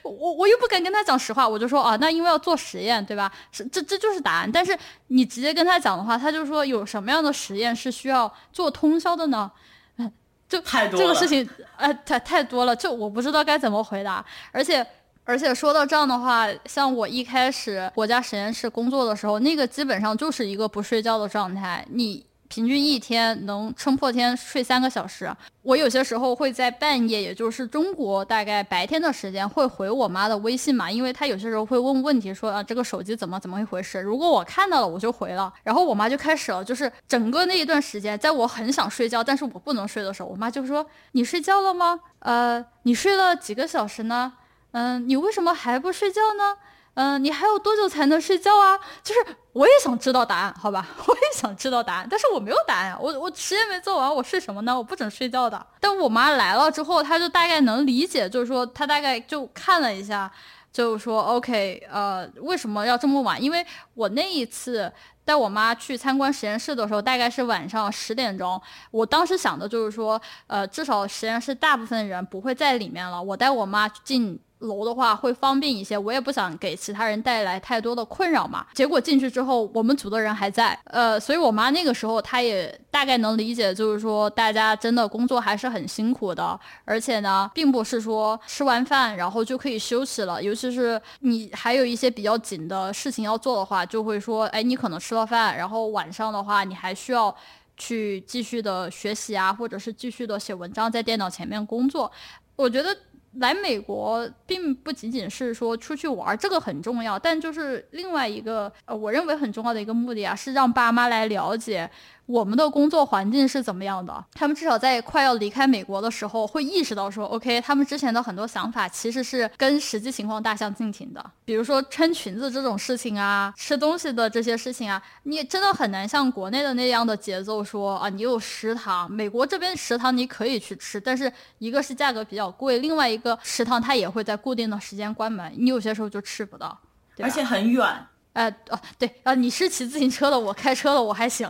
[0.03, 3.31] 我我又不敢跟他讲实话，我就说啊，那因为要做实验，对吧？
[3.51, 4.51] 是这这就是答案。
[4.51, 4.77] 但是
[5.07, 9.51] 你直接跟他讲的话，他就说有什么样的实验是需要做通宵的呢？
[9.97, 10.11] 嗯，
[10.47, 14.25] 就太多这个事情，呃，太太多了，就我不知道该怎么回答。
[14.51, 14.85] 而且
[15.23, 22.25] 而且说到这样的话，像我一开始国家实验室工作的时候，那个基本上就是一个不睡觉的状态，你。
[22.47, 25.29] 平均一天能撑破天睡三个小时，
[25.61, 33.99] 我有些时候会在半夜，也就是中国大概白天的时间，会回我妈的微信嘛，因为她有些时候会问问题，说啊这个手机怎么怎么一回事。
[33.99, 41.99] 如果我看到了，我就回了，然后我妈就开始了，就是整个那一段时间，在我很想睡觉，但是我不能睡的时候，我妈就说你睡觉了吗？
[42.19, 44.33] 呃，你睡了几个小时呢？
[44.71, 46.55] 嗯，你为什么还不睡觉呢？
[46.97, 48.75] 嗯，你还有多久才能睡觉啊？
[49.03, 49.23] 就是
[49.53, 50.87] 我也想知道答案，好吧？
[51.05, 52.97] 我也想知道答案，但是我没有答案。
[52.99, 54.75] 我我实验没做完，我睡什么呢？
[54.75, 55.63] 我不准睡觉的。
[55.79, 60.31] 但我妈来了之后，她就大概能理解，就是说她大概就看了一下，
[60.73, 63.39] 就说 OK，呃，为什么要这么晚？
[63.39, 64.91] 因为我那一次
[65.23, 68.59] 带我妈去参观实验室的时候，大概是晚上十点钟。
[68.89, 74.39] 我当时想的就是说，呃，至少实验室大部分人不会在里面了，我带我妈进。
[74.59, 78.65] 楼的话会方便一些，我也不想给其他人带来太多的困扰嘛。
[78.73, 97.35] 结果进去之后，我们组的人还在，呃，所以我妈那个时候她也大概能理解，就是说大家真的工作还是很辛苦的，而且呢，并不是说吃完饭然后就可以休息了，尤其是你还有一些比较紧的事情要做的话，就会说，哎，你可能吃了饭，然后晚上的话你还需要
[97.77, 102.11] 去继续的学习啊，或者是继续的写文章，在电脑前面工作，
[102.55, 102.97] 我觉得。
[103.39, 111.89] 来美国并不仅仅是说出去玩，这个很重要，但就是另外一个呃，我认为很重要的一个目的啊，是让爸妈来了解。
[112.27, 114.25] 我们的工作环境是怎么样的？
[114.33, 121.25] 他们至少在快要离开美国的时候，会意识到说，OK，他们之前的很多想法其实是跟实际情况大相径庭的。
[121.45, 136.77] 比如说穿裙子这种事情啊，吃东西的这些事情啊，你真的很难像国内的那样的节奏说啊，你有食堂，美国这边食堂你可以去吃，但是一个是价格比较贵，另外一个食堂它也会在固定的时间关门，你有些时候就吃不到，
[137.19, 137.87] 而且很远。
[138.33, 141.47] 哎，哦，对啊，你是骑自行车的，我开车的，我还行。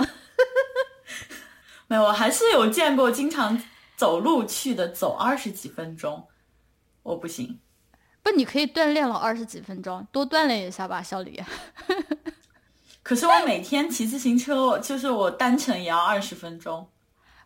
[1.88, 3.62] 没有，我还是有见过经常
[3.96, 6.28] 走路去的，走二十几分钟，
[7.04, 7.60] 我不行。
[8.22, 11.42] 不，你可以锻炼了二十几分钟，多锻炼一下吧，小李。
[13.02, 16.90] 可是我每天骑自行车，就是我单程也要二十分钟。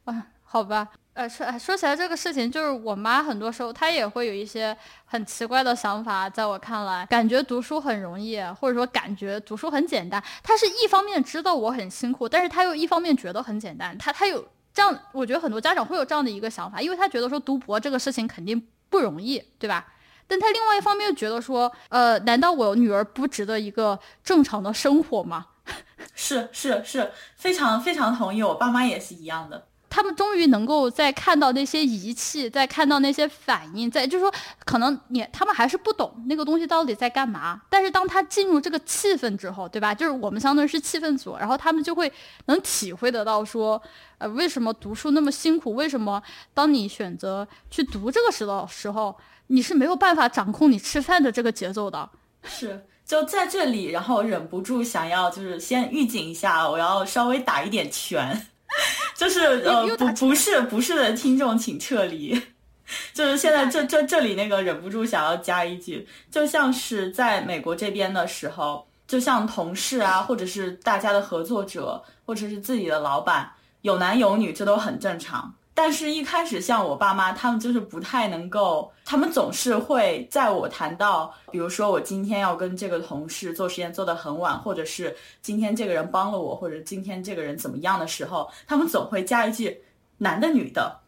[0.06, 0.89] 啊，好吧。
[1.14, 10.24] 呃，说说起来这个事情，就是我妈很多时候她也会有一些很奇怪的想法，在我看来，感觉读书很容易，或者说感觉读书很简单。
[10.41, 13.97] 她是一方面知道我很辛苦，但是她又一方面觉得很简单。
[13.97, 19.86] 她她有这样，我觉得很多家长会有这样的一个想法，因为她觉得说读博这个事情肯定不容易，对吧？
[20.28, 25.47] 但她另外一方面又觉得说，呃，难道我女儿不值得一个正常的生活吗？
[26.16, 29.68] 是是是，非常非常同意，我爸妈也是一样的。
[29.92, 34.34] 他们终于能够在看到那些仪器，在看到那些反应，在就是说，
[34.64, 37.62] 可能你他们还是不懂那个东西到底在干嘛。
[37.70, 39.94] 但是当他进入这个气氛之后，对吧？
[39.94, 42.12] 就是我们相当于是气氛组，然后他们就会
[42.46, 43.82] 能体会得到说，
[44.18, 45.74] 呃，为什么读书那么辛苦？
[45.74, 46.24] 为什么
[46.54, 49.14] 当你选择去读这个时的时候，
[49.48, 52.10] 你是没有办法掌控你吃饭的这个节奏的？
[52.44, 58.48] 是，就在这里，然后忍不住想要就是先预警一下，我要稍微打一点拳。
[59.16, 62.42] 就是呃不不是不是的听众请撤离，
[63.14, 73.52] 就是现在这这这里那个忍不住想要加一句，就像是在美国这边的时候，就像同事啊，或者是大家的合作者，或者是自己的老板，
[73.82, 75.54] 有男有女，这都很正常。
[75.74, 89.82] 但是，一开始像我爸妈，他们就是不太能够，他们总是会在我谈到，比如说我今天要跟这个同事做实验做得很晚，或者是今天这个人帮了我，或者今天这个人怎么样的时候，他们总会加一句
[90.20, 91.00] 男的女的。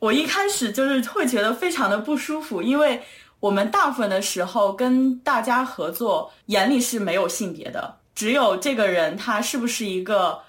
[0.00, 3.00] 我一开始就是会觉得非常的不舒服，因为
[3.38, 10.42] 我们大部分的时候跟大家合作，眼里是没有性别的，只有这个人他是不是一个。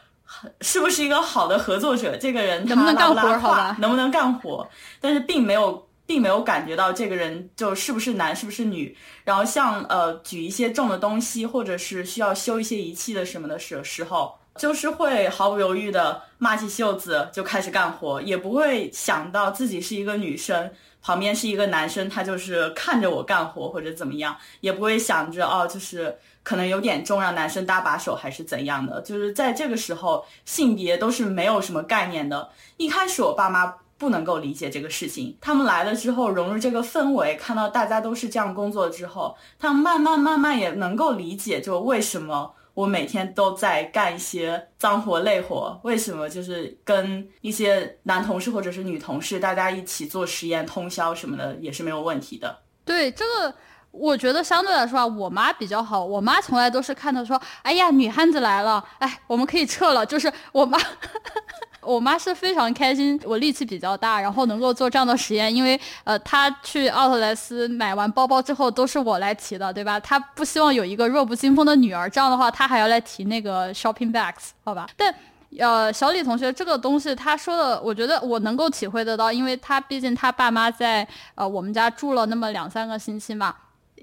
[0.62, 2.18] 是不是一个好的合作者？
[2.18, 3.38] 这个人能不能干活？
[3.40, 4.68] 好吧，能不能干活？
[5.00, 8.96] 但是并没有并没有感觉到这个人就是不是男是不是女。
[9.24, 20.70] 然后像呃举一些重的东西，或者是需要修一些仪器的什么的时时候，就是会毫不犹豫的骂起袖子就开始干活，也不会想到自己是一个女生，
[21.02, 26.16] 旁边是一个男生，他就是看着我干活或者怎么样，也不会想着哦就是
[26.46, 29.02] 可能有点重让男生搭把手还是怎样的。
[29.02, 32.50] 就是在这个时候，性别都是没有什么概念的。
[32.78, 33.76] 一开始我爸妈。
[33.98, 52.54] 不能够理解这个事情，他们来了之后融入这个氛围，看到大家都是这样工作之后，他们慢慢慢慢也能够理解，就为什么我每天都在干一些脏活累活，为什么就是跟一些男同事或者是女同事大家一起做实验通宵什么的也是没有问题的。
[52.84, 53.56] 对这个，
[53.98, 60.78] 我觉得相对来说啊，我妈比较好，我妈从来都是看到说，哎呀，女汉子来了，哎，我们可以撤了，就是我妈。
[61.86, 70.00] 我妈是非常开心，我力气比较大，然后能够做这样的实验，因为呃，她去奥特莱斯买完包包之后都是我来提的，对吧？
[70.00, 74.90] 她不希望有一个弱不禁风的女儿，这样的话她还要来提那个 shopping bags，好吧？
[74.98, 75.14] 但
[75.60, 83.54] 呃，小李同学这个东西他说的，我觉得我能够体会得到，因为他毕竟他爸妈在呃我们家住了那么两三个星期嘛。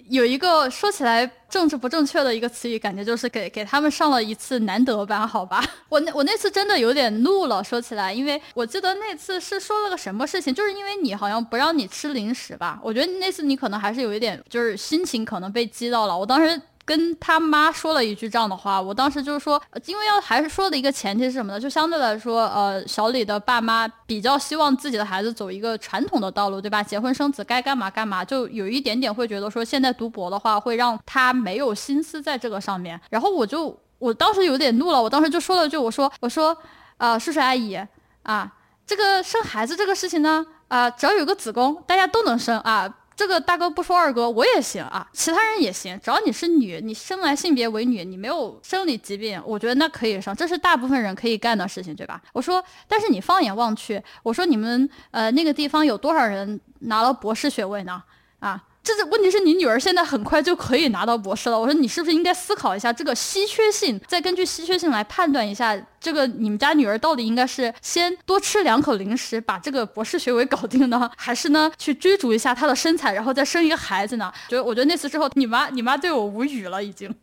[0.09, 5.65] 有一个说起来政治不正确的一个词语，感觉就是给给他们上了一次难得班，好吧？
[5.89, 12.81] 我那我那次真的有点怒了，说起来，因为我记得那次是说了个什么事情，就是因为你好像不让你吃零食吧？
[12.83, 16.17] 我觉得那次你可能还是有一点，就是心情可能被激到了。
[16.17, 16.61] 我当时。
[16.85, 21.61] 跟他妈说了一句这样的话，我当时就是说，因为要还是说的一个前提是什么呢？
[21.61, 26.83] 就相对来说，呃，小李的爸妈比较希望自己的孩子走一个传统的道路，对吧？
[26.83, 33.01] 结婚生子该干嘛干嘛，就有一点点会觉得说，现在读博的话会让他没有心思在这个上面。
[33.11, 36.57] 然后我就我当时有点怒了，我当时就说了句，我说我说，
[36.97, 37.79] 呃，叔叔阿姨
[38.25, 38.53] 啊，
[38.85, 42.93] 这个生孩子这个事情呢，啊，只要有个子宫，大家都能生啊。
[43.15, 52.21] 这个大哥不说二哥，我也行啊，其他人也行，只要你是女，你生来性别为女，你没有生理疾病，我觉得那可以生，这是大部分人可以干的事情，对吧？
[52.33, 58.03] 我说，但是你放眼望去，我说你们呃那个地方有多少人拿了博士学位呢？
[58.41, 58.63] 啊？
[58.85, 61.59] 这是问题，是你女儿现在很快就可以拿到博士了。
[61.59, 74.33] 我说你是不是应该思考一下这个稀缺性，再根据稀缺性来判断一下，这个你们家女儿到底应该是先多吃两口零食把这个博士学位搞定呢， 还是呢去追逐一下她的身材，然后再生一个孩子呢？
[74.49, 77.15] 就我觉得那次之后，你妈你妈对我无语了，已经。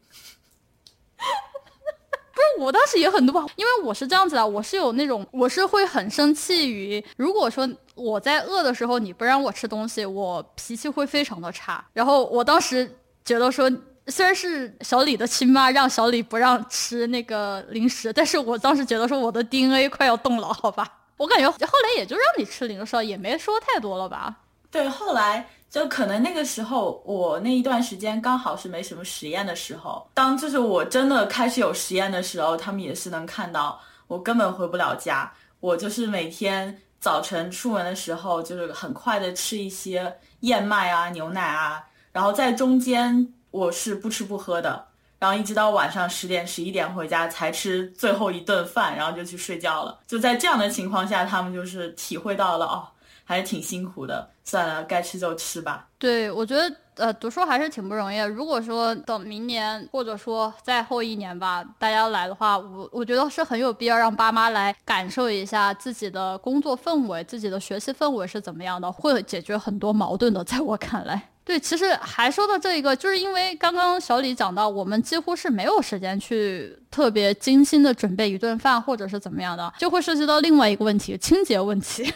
[2.39, 11.83] 不是，我当时也很怒，因为我是这样子的，我是有那种，我是会很生气于，如果说我在饿的时候你不让我吃东西，我脾气会非常的差。
[11.91, 12.89] 然后我当时
[13.25, 13.69] 觉得说，
[14.07, 20.87] 虽然是小李的亲妈让小李不让吃那个零食，但是我当时觉得说我的 DNA 快要动了，好吧？
[21.17, 24.33] 我感觉后来也就让你吃零食了，也没说太多了吧？
[24.71, 25.49] 对，后来。
[25.69, 30.09] 就可能那个时候，我那一段时间刚好是没什么实验的时候。
[30.15, 35.31] 当就是我真的开始有实验的时候，他们也是能看到我根本回不了家。
[35.59, 44.87] 我就是每天早晨出门的时候，就是很快的吃一些燕麦啊、牛奶啊，然后在中间我是不吃不喝的，
[45.19, 49.99] 然后一直到晚上十点、十一点回家才吃最后一顿饭，然后就去睡觉了。
[50.07, 52.87] 就在这样的情况下，他们就是体会到了哦。
[53.29, 55.87] 还是挺辛苦的，算了，该吃就吃吧。
[55.99, 58.17] 对，我觉得呃，读书还是挺不容易。
[58.21, 70.43] 如果说等明年，或者说再后一年吧，大家来的话，我我觉得是很有必要让爸妈来感受一下自己的工作氛围、自己的学习氛围是怎么样的，会解决很多矛盾的。
[70.43, 82.11] 在我看来，对，其实还说到这一个，就是因为刚刚小李讲到，我们几乎是没有时间去特别精心的准备一顿饭，或者是怎么样的，就会涉及到另外一个问题——清洁问题。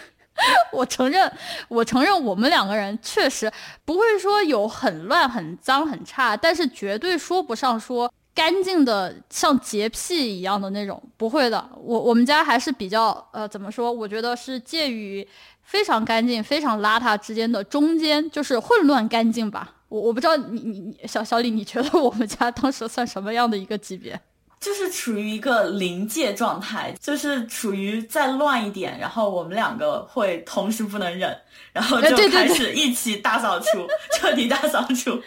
[0.72, 1.32] 我承认，
[1.68, 3.52] 我承认，我们两个人确实
[3.86, 11.70] 不会说有很乱、很脏、很差，但是绝对说不上说干净的像洁癖一样的那种，不会的。
[11.78, 13.92] 我我们家还是比较呃，怎么说？
[13.92, 15.28] 我觉得是介于
[15.62, 19.76] 非常干净、非常邋遢之间的中间，就是混乱干净吧。
[19.88, 24.20] 我我不知道你你你小小李，你觉得我们家当时算什么样的一个级别？
[24.64, 31.38] 就是处于一个临界状态，就是处于再乱一点，然后我们两个会同时不能忍，
[31.74, 33.86] 然后就开始一起大扫除，
[34.16, 35.22] 彻底大扫除。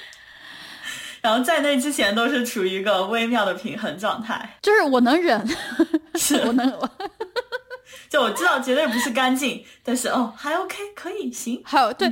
[1.21, 5.47] 然后在那之前都是处于一个微妙的平衡状态，就是我能忍，
[6.15, 6.91] 是 我能，
[8.09, 11.61] 就我知道绝对不是干净，但是哦还 OK 可以行。
[11.63, 12.11] 还有对。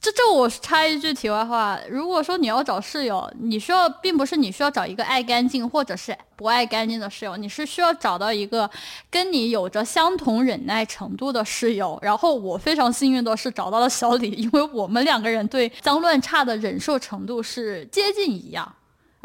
[0.00, 8.68] 这这我插一句题外话，如果说你要找室友，你需要并不是你需要找一个爱干净或者是不爱干净的室友，你是需要找到一个
[9.10, 11.98] 跟你有着相同忍耐程度的室友。
[12.02, 18.74] 然后我非常幸运的是找到了小李，因为我们两个人对脏乱差的忍受程度是接近一样。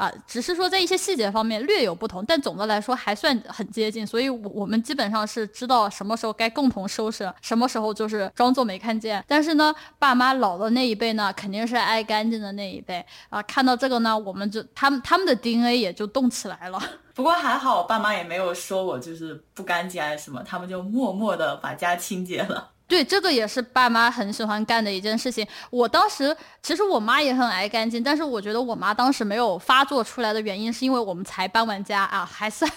[0.02, 9.24] 啊，只是说在一些细节方面略有不同，但总的来说还算很接近，所以，我我们基本上是知道什么时候该共同收拾，什么时候就是装作没看见。
[9.28, 13.39] 但是呢，爸妈老的那一辈呢，肯定是爱干净的那一辈啊。
[13.43, 16.82] 看到这个呢，我们就他们他们的 DNA 也就动起来了。
[17.14, 22.70] 不过还好，我爸妈也没有说我就是不干净还是什么，他们就默默的把家清洁了。
[22.92, 25.48] 对，这个也是爸妈很喜欢干的一件事情。
[25.70, 32.70] 我当时其实我妈也很爱干净，但是我觉得我妈当时没有发作出来的原因，是因为我们才搬完家啊，还算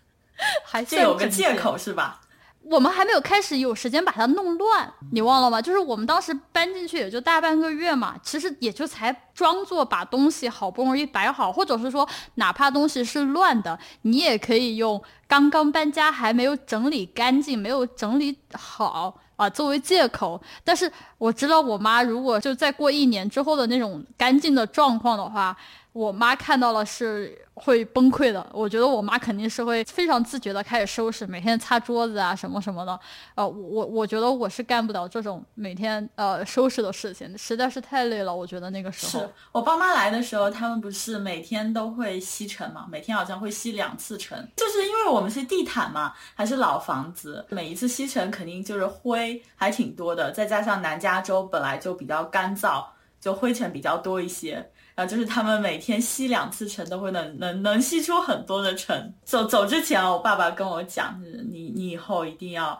[0.64, 2.22] 还算有个借口是吧？
[2.62, 5.60] 我们还没有开始有时间把它弄乱，你忘了吗？
[5.60, 19.20] 就是我们当时搬进去也就大半个月嘛，其实也就才装作把东西好不容易摆好，或者是说哪怕东西是乱的，你也可以用刚刚搬家还没有整理干净，没有整理好。
[19.40, 25.56] 啊，作为借口，但是我知道我妈如果就再过一年之后的那种干净的状况的话。
[25.92, 32.98] 我妈看到了是会崩溃的，我觉得我妈肯定是会非常自觉的开始收拾，每天擦桌子啊什么什么的。
[33.34, 38.34] 呃，我我觉得我是干不了这种每天呃收拾的事情，实在是太累了。
[38.34, 42.86] 我觉得那个时候，是我爸妈来的时候，他们不是每天都会吸尘嘛？
[42.88, 52.84] 每天好像会吸两次尘，就是因为我们是地毯嘛，还是老房子，每一次吸尘肯定就是灰还挺多的，再加上南加州本来就比较干燥，
[53.20, 54.70] 就灰尘比较多一些。
[55.00, 59.14] 啊，就是他们每天吸两次尘，都会能能能吸出很多的尘。
[59.24, 61.18] 走走之前，我爸爸跟我讲，
[61.50, 62.78] 你你以后一定要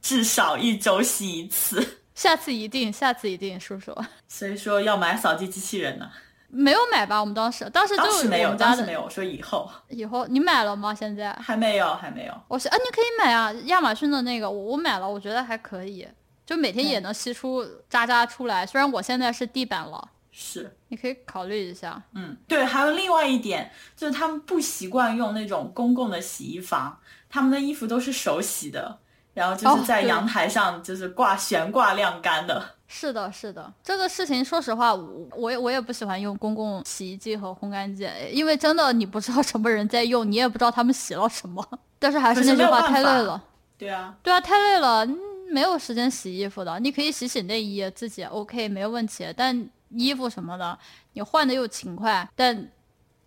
[0.00, 1.86] 至少一周吸一次。
[2.16, 3.96] 下次一定，下次一定，叔叔。
[4.26, 6.10] 所以说要买扫地机器人呢？
[6.48, 7.20] 没有买吧？
[7.20, 9.02] 我们当时当时就没有，当时没有。
[9.02, 10.92] 我说以后，以后你买了吗？
[10.92, 12.34] 现在还没有，还没有。
[12.48, 16.06] 我说啊，你可以买啊，亚马逊的那个，我我买了，我觉得还可以，
[16.44, 18.66] 就每天也能吸出渣渣出来。
[18.66, 20.08] 虽然我现在是地板了。
[20.34, 22.02] 是，你可以考虑一下。
[22.14, 28.98] 嗯，对，还有另外一点，就是他们不习惯用那种公共的洗衣房，他们的衣服都是手洗的，
[29.34, 32.76] 然后就是在阳台上就是挂悬挂晾干的。
[32.88, 41.62] 是的，是的，这个事情说实话，我我也我也不喜欢用公共洗衣机和烘干机，因为真的你不知道什么人在用，你也不知道他们洗了什么。
[42.00, 43.44] 但是还是那句话，太累了。
[43.76, 45.06] 对啊，对啊，太累了，
[45.50, 46.80] 没有时间洗衣服的。
[46.80, 49.68] 你可以洗洗内衣，自己 OK 没有问题，但。
[49.94, 50.78] 衣服什么的，
[51.12, 52.70] 你换的又勤快，但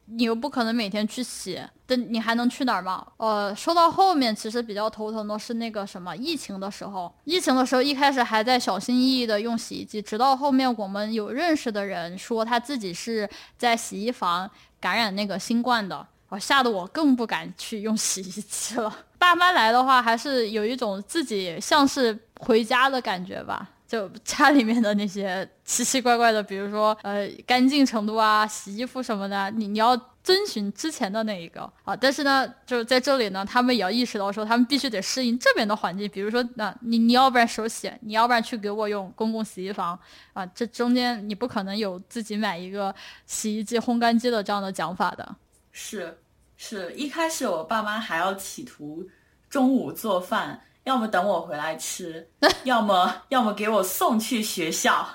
[0.07, 3.05] 你又不可能每天去洗，但你还能去哪儿吗？
[3.18, 14.49] 呃，说到后面，其实比较头疼的是那个什么疫情的时候，疫情的时候一开始还在小心翼翼的用洗衣机，直到后面我们有认识的人说他自己是在洗衣房
[14.80, 18.95] 感染那个新冠的，我，吓得我更不敢去用洗衣机了。
[19.18, 23.72] 爸妈来的话，还是有一种自己像是回家的感觉吧。
[23.96, 31.96] 就家里面的那些奇奇怪怪的，比如说呃干净程度啊、洗衣服什么的，你你要遵循之前的那一个啊。
[31.96, 36.10] 但是呢，就是在这里呢，他们也要意识到说，他们必须得适应这边的环境。
[36.10, 39.98] 比如说，那你你要不然手洗，你要不然去给我用公共洗衣房
[40.34, 40.46] 啊。
[40.48, 42.93] 这中间你不可能有自己买一个
[43.26, 45.36] 洗衣机、烘干机的这样的讲法的。
[45.72, 46.18] 是，
[46.58, 49.08] 是一开始我爸妈还要企图
[49.50, 50.60] 中午做饭。
[50.86, 52.27] 要么等我回来吃，
[52.63, 55.05] 要么要么给我送去学校。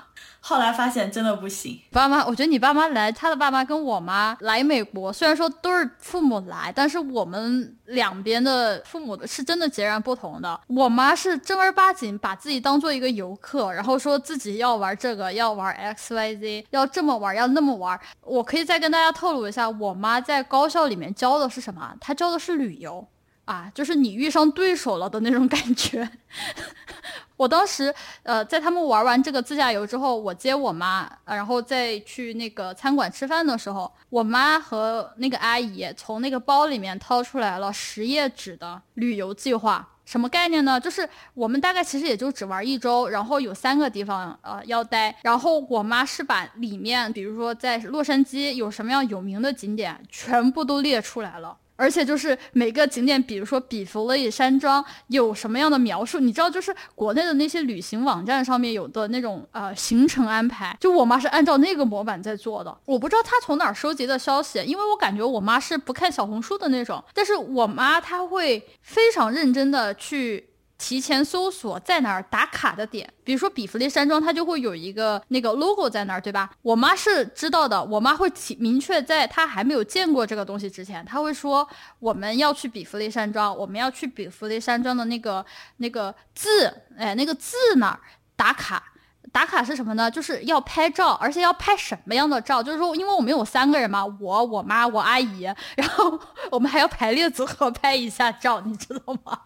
[0.43, 1.79] 后来发现真的不行。
[1.91, 10.59] 爸妈，我觉得你爸妈来，他的爸妈跟我妈来美国，虽然说都是父母来，但是我们两边的父母是真的截然不同的。
[10.65, 17.99] 我妈是正儿八经把自己当做一个游客，然后说自己要玩这个，要玩 X Y Z，要这么玩，要那么玩。
[18.21, 21.93] 我可以再跟大家透露一下，我妈在高校里面教的是什么？
[22.01, 23.07] 她教的是旅游。
[23.45, 26.09] 啊，就是你遇上对手了的那种感觉。
[27.37, 39.87] 我当时，呃，在他们玩完这个自驾游之后，我接我妈，然后再去那个餐馆吃饭的时候，我妈和那个阿姨从那个包里面掏出来了十页纸的旅游计划。
[40.05, 40.79] 什么概念呢？
[40.79, 45.15] 就是我们大概其实也就只玩一周，然后有三个地方呃要待。
[45.23, 51.57] 然后我妈是把里面，比如说在洛杉矶有什么样有名的景点，全部都列出来了。
[51.81, 62.77] 而且就是每个景点，比如说比弗利山庄有什么样的描述，你知道，就是国内的那些旅行网站上面有的那种呃行程安排，就我妈是按照那个模板在做的。
[62.85, 70.50] 我不知道她从哪儿收集的消息，因为我感觉我妈是不看小红书的那种，但是我妈她会非常认真的去。
[70.81, 76.49] 提前搜索在哪儿打卡的点，比如说比弗利山庄，它就会有一个那个 logo 在那儿，对吧？
[76.63, 81.67] 我妈是知道的，我妈会提明确在她还没有见过这个东西之前，她会说
[81.99, 85.45] 我们要去比弗利山庄，我们要去比弗利山庄的那个
[85.77, 87.99] 那个字，哎，那个字那儿
[88.35, 88.83] 打卡。
[89.31, 90.09] 打卡是什么呢？
[90.09, 92.61] 就是要拍照，而且要拍什么样的照？
[92.61, 95.43] 就是说，因为我们有三个人嘛，我、我妈、我阿姨，
[95.77, 96.19] 然后
[96.49, 99.39] 我们还要排列组合拍一下照，你知道吗？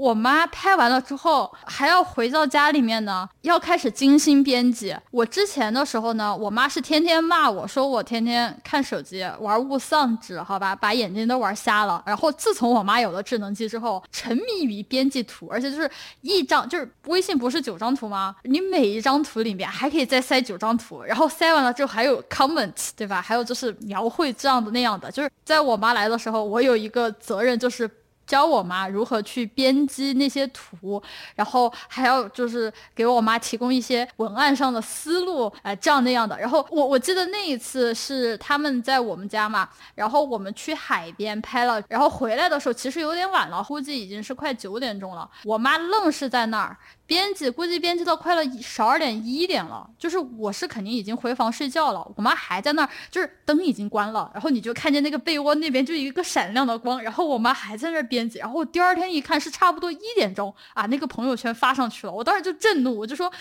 [0.00, 4.96] 我妈拍完了之后，还要回到家里面呢，要开始精心编辑。
[5.10, 12.02] 我之前的时候呢，我妈是天天骂我说我天天看手机玩物丧志，好吧，把眼睛都玩瞎了。
[12.06, 15.90] 然后自从我妈有了智能机之后，沉迷于编辑图，而且就是
[16.22, 18.34] 一张就是微信不是九张图吗？
[18.44, 23.20] 你每一张图里面还可以再塞九张图，然后塞完了之后还有 comment，对吧？
[23.20, 25.10] 还有就是描绘这样的那样的。
[25.10, 27.88] 就是在我妈来的时候，我有一个责任就是。
[28.30, 31.02] 教我妈如何去编辑那些图，
[31.34, 36.38] 然后还要就是给我妈提供一些文案上的思路，哎，这样那样的。
[36.38, 45.28] 然后我我记得那一次是他们在我们家嘛，然后我们去海边拍了，然后回来的时候其实有点晚了，估计已经是快九点钟了。
[45.42, 46.76] 我妈愣是在那儿。
[47.10, 63.32] 编辑估计编辑到快了十二点一点了，就是我是肯定已经回房睡觉了，我妈还在那儿，就是灯已经关了，然后你就看见那个被窝那边就一个闪亮的光，然后我妈还在那儿编编辑，然后我第二天一看是差不多一点钟啊，那个朋友圈发上去了，我当时就震怒，我就说，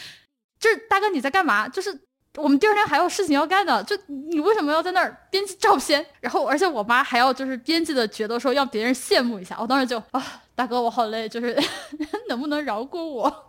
[0.58, 1.68] 这大哥你在干嘛？
[1.68, 2.00] 就是
[2.38, 6.06] 我们第二天还有事情要干的，就你为什么要在那儿编辑照片？
[6.22, 11.62] 然后而且我妈还要就是编辑的觉得说让别人羡慕一下，我当时就啊，大哥我好累，就是
[12.30, 13.49] 能不能饶过我？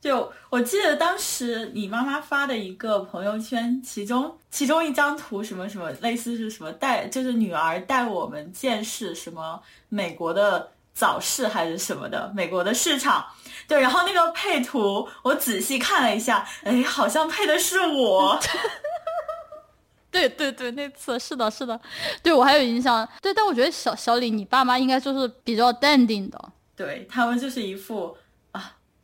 [0.00, 13.26] 就我记得当时你妈妈发的一个朋友圈，其中其中一张图什么什么，类似是什么带，就是女儿带我们见识什么美国的早市还是什么的，美国的市场。
[13.68, 18.40] 对，然后那个配图我仔细看了一下，哎，好像配的是我。
[20.10, 21.78] 对对对，那次是的，是的，
[22.22, 23.06] 对我还有印象。
[23.20, 26.52] 对，但我觉得小小李，你爸妈应该就是比较淡定的。
[26.74, 28.16] 对他们就是一副。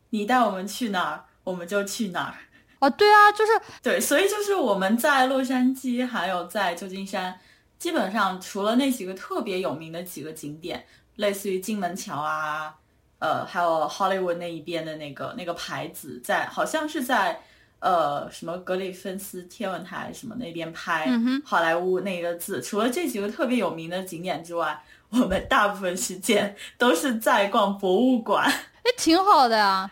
[0.09, 2.35] 你带我们去哪儿，我们就去哪儿。
[2.79, 3.51] 哦，对啊，就是
[3.81, 7.39] 对，所以就是我们在洛杉矶，还有在旧金山，
[7.79, 10.85] 基本上除了那几个特别有名的几个景点，
[11.15, 12.75] 类似于金门桥啊，
[13.17, 17.41] 呃，还有 Hollywood 那一边的那个那个牌子，在好像是在
[17.79, 21.09] 呃什么格里芬斯天文台什么那边拍
[21.43, 24.79] 好莱坞那个字，除了这几个特别有名的景点之外，
[25.09, 28.45] 我们大部分时间都是在逛博物馆。
[28.45, 29.89] 哎，挺好的呀。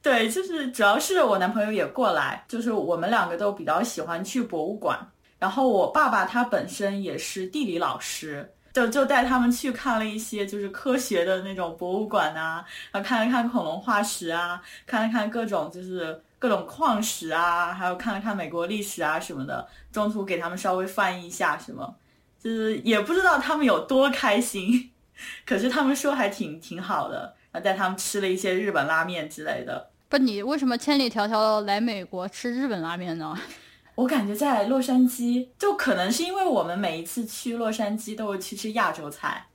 [0.00, 4.98] 对，就是主要是我男朋友也过来，就是我们两个都比较喜欢去博物馆。
[5.38, 19.68] 然后我爸爸他本身也是地理老师，就就带他们去看了一些就是科学的那种博物馆啊，然后看了看恐龙化石啊，看了看各种就是各种矿石啊，还有看了看美国历史啊什么的。
[19.92, 21.94] 中途给他们稍微翻译一下什么，
[22.42, 24.90] 就是也不知道他们有多开心，
[25.46, 27.34] 可是他们说还挺挺好的。
[27.52, 29.90] 带他们吃了一些日本拉面之类的。
[30.08, 33.38] 不，你为什么千里迢迢来美国吃日本拉面呢？
[33.94, 39.46] 我感觉在洛杉矶，就可能是因为我们每一次去洛杉矶都会去吃亚洲菜，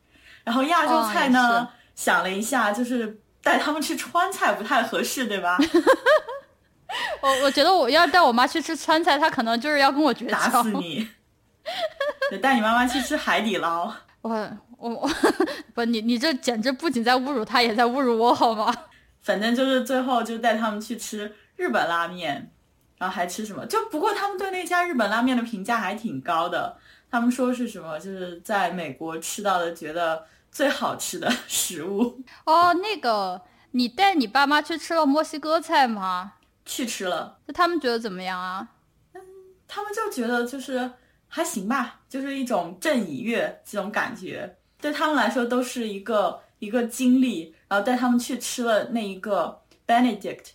[0.44, 5.58] 然后亚洲菜呢，想了一下，就是带他们吃川菜不太合适，对吧？
[7.22, 10.32] 我我觉得我要带我妈去吃川菜，她可能就是要跟我绝交。
[10.34, 11.08] 打死你！
[12.42, 13.94] 带你妈妈去吃海底捞。
[14.24, 14.58] 我。
[14.80, 15.10] 我我
[15.74, 18.76] 不你你这简直不仅在侮辱他，也在侮辱我，好吗？
[19.22, 22.52] 反正就是最后就带他们去吃日本拉面，
[22.98, 23.66] 然后还吃什么？
[23.66, 26.76] 就不过他们对那家日本拉面的评价还挺高的，
[27.10, 27.98] 他们说是什么？
[27.98, 32.22] 就是在美国吃到的觉得最好吃的 食物。
[32.44, 36.34] 哦，那个你带你爸妈去吃了墨西哥菜吗？
[36.66, 37.38] 去吃了。
[37.46, 38.68] 那他们觉得怎么样啊？
[39.14, 39.22] 嗯，
[39.66, 40.92] 他们就觉得就是
[41.36, 44.56] 还行吧，就是一种正以悦这种感觉。
[44.80, 50.52] 对他们来说都是一个一个经历，然后带他们去吃了那一个 Benedict，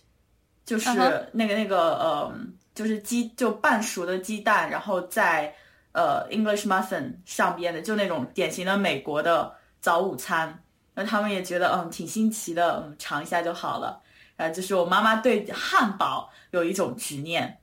[0.65, 0.89] 就是
[1.33, 2.33] 那个那个呃，
[2.73, 5.53] 就是鸡就半熟的鸡蛋，然后在
[5.91, 10.63] 呃 English muffin 上边的，就那种典型的美国的早午餐。
[10.93, 14.01] 那他们也觉得嗯挺新奇的，嗯尝一下就好了。
[14.37, 17.59] 啊，就是我妈妈对汉堡有一种执念，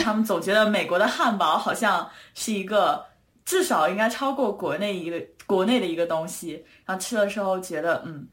[0.00, 3.04] 他们总觉得美国的汉堡好像是一个。
[3.44, 8.24] 至少应该超过国内一个国内的一个东西，然后吃的时候觉得嗯，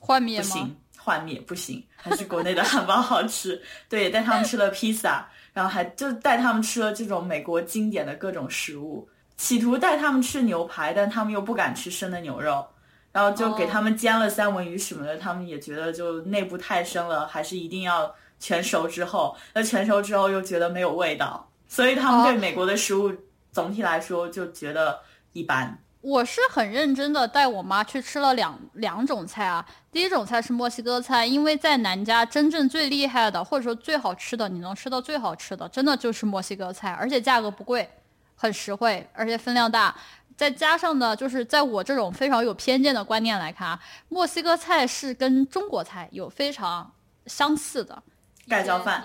[0.00, 3.62] 幻灭不行，幻灭不行，还是国内的汉堡好吃。
[3.88, 12.66] 对，带他们吃了披萨，然后还就带他们吃了这种美国经典的各种食物，企图带他们吃牛排，但他们又不敢吃生的牛肉，
[13.12, 19.36] 然后就给他们煎了三文鱼什么的，他们也觉得就内部太生了，还是一定要全熟之后。
[19.54, 23.12] 那全熟之后又觉得没有味道，所以他们对美国的食物
[23.52, 25.00] 总体来说就觉得
[25.32, 25.78] 一般。
[26.02, 29.66] 我是很认真的带我妈去吃了两两种菜啊。
[29.90, 37.90] 第一种菜是墨西哥菜，因为在南加真正最厉害的，或者说最好吃的，你能吃到最好吃的，真的就是墨西哥菜，而且价格不贵，
[38.36, 39.92] 很实惠，而且分量大。
[40.36, 46.92] 再加上呢，就是在我这种非常有偏见的观念来看啊，墨西哥菜是跟中国菜有非常
[47.24, 48.00] 相似的
[48.48, 49.04] 盖浇饭。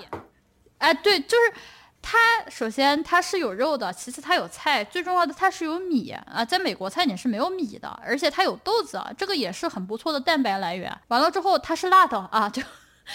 [0.77, 1.53] 哎，对，就是。
[2.03, 2.18] 它
[2.49, 6.43] 首先它是有肉的，其次它有菜，最重要的它是有米啊。
[6.43, 10.91] 在美国菜你是没有米的，而且它有豆子啊，这个也是很不错的蛋白来源。
[11.09, 12.59] 完了之后它是辣的啊，就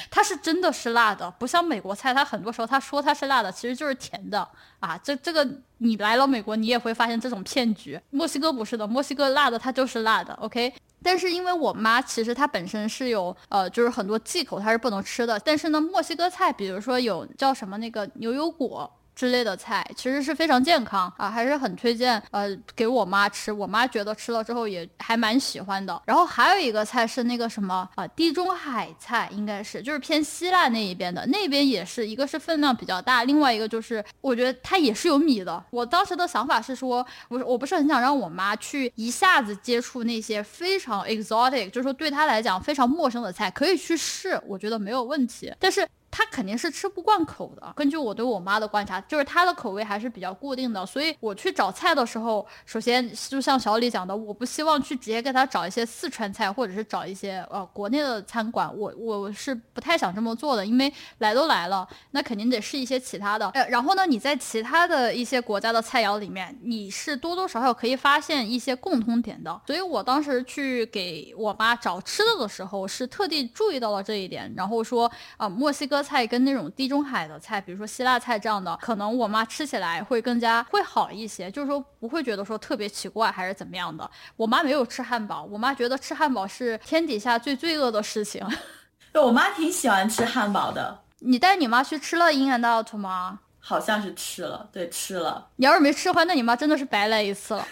[0.09, 4.49] 它是真的是辣的，不像美国菜，它很多时候它说它是辣的，其实就是甜的
[4.79, 4.97] 啊。
[5.03, 5.45] 这这个
[5.79, 8.01] 你来了美国，你也会发现这种骗局。
[8.11, 10.73] 墨西哥不是的，墨西哥辣的它就是辣的，OK。
[11.07, 15.39] 但是因为我妈其实她本身是有呃，就是很多忌口，她是不能吃的。
[15.39, 18.93] 但是呢，墨西哥菜，比如说有叫什么那个牛油果。
[19.17, 26.01] 之类的菜其实是非常健康啊，还是很推荐呃给我妈吃，我妈觉得吃了之后也还蛮喜欢的。
[26.05, 35.65] 然后还有一个菜是那个什么啊，地中海菜应该是就是偏希腊那一边的，那边也是一个是分量比较大，另外一个就是我觉得它也是有米的。
[35.71, 45.51] 我当时的想法是说，我我不是很想让我妈去一下子接触那些非常 exotic，就是说对她来讲非常陌生的菜，可以去试，我觉得没有问题。
[45.59, 45.89] 但是。
[46.17, 47.71] 他肯定是吃不惯口的。
[47.77, 50.87] 根据我对我妈的观察，就是她的口味还是比较固定的。
[50.87, 58.75] 所以我去找菜的时候，首先就像小李讲的，我不希望去直接给他找一些四川菜，或者是找一些呃国内的餐馆。
[58.75, 63.51] 我我是不太想这么做的，因为来都来了，那肯定得试一些其他的。
[63.51, 69.61] 呃，然后呢，你在其他的一些国家的菜肴里面，你是多多少少可以发现一些共通点的。
[69.67, 76.06] 所以我当时去给我妈找吃的的时候，是特地注意到了这一点，然后说啊，墨西哥。
[76.07, 84.09] 菜跟那种地中海的菜，比如说希腊菜这样的，可能我妈吃起来会更加会好一些，就是说不会觉得说特别奇怪还是怎么样的。
[84.37, 88.47] 我妈没有吃汉堡，我妈觉得吃汉堡是天底下最罪恶的事情。
[89.13, 91.03] 对我妈挺喜欢吃汉堡的。
[91.19, 93.41] 你带你妈去吃了 In and Out 吗？
[93.59, 95.49] 好像是吃了，对，吃了。
[95.57, 97.67] 你要是没吃的话，那你妈真的是白来一次了。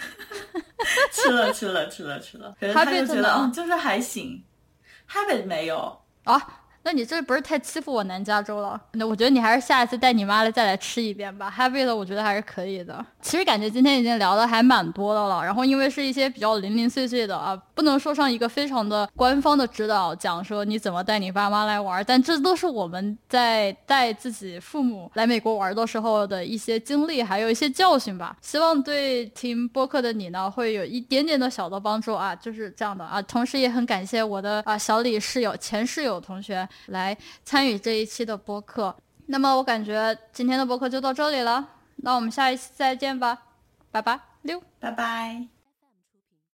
[1.13, 2.53] 吃了，吃了，吃了，吃了。
[2.75, 4.43] 他就觉得嗯，就是还行。
[5.09, 6.63] Habit 没有啊。
[6.87, 8.79] 那你这不是太欺负我南加州了？
[8.93, 11.53] 那我觉得你还是下一次带你妈来再来吃一遍吧。
[11.57, 13.05] Happy 的，我觉得还是可以的。
[13.23, 15.43] 其实感觉今天已经聊的还蛮多的了。
[15.43, 28.37] 然后因为是一些比较零零碎碎的啊，不能说上一个非常的官方的指导讲说你怎么带你爸妈来玩，但这都是我们在带自己父母来美国玩的时候的一些经历，还有一些教训吧。
[28.43, 33.23] 希望对听播客的你呢会有一点点的小的帮助啊，就是这样的啊。
[33.23, 36.69] 同时也很感谢我的啊小李室友、前室友同学。
[36.87, 38.95] 来参与这一期的播客，
[39.27, 43.43] 那么我感觉今天的播客就到这里了，那我们下一期再见吧，
[43.91, 45.54] 拜拜，六，拜拜。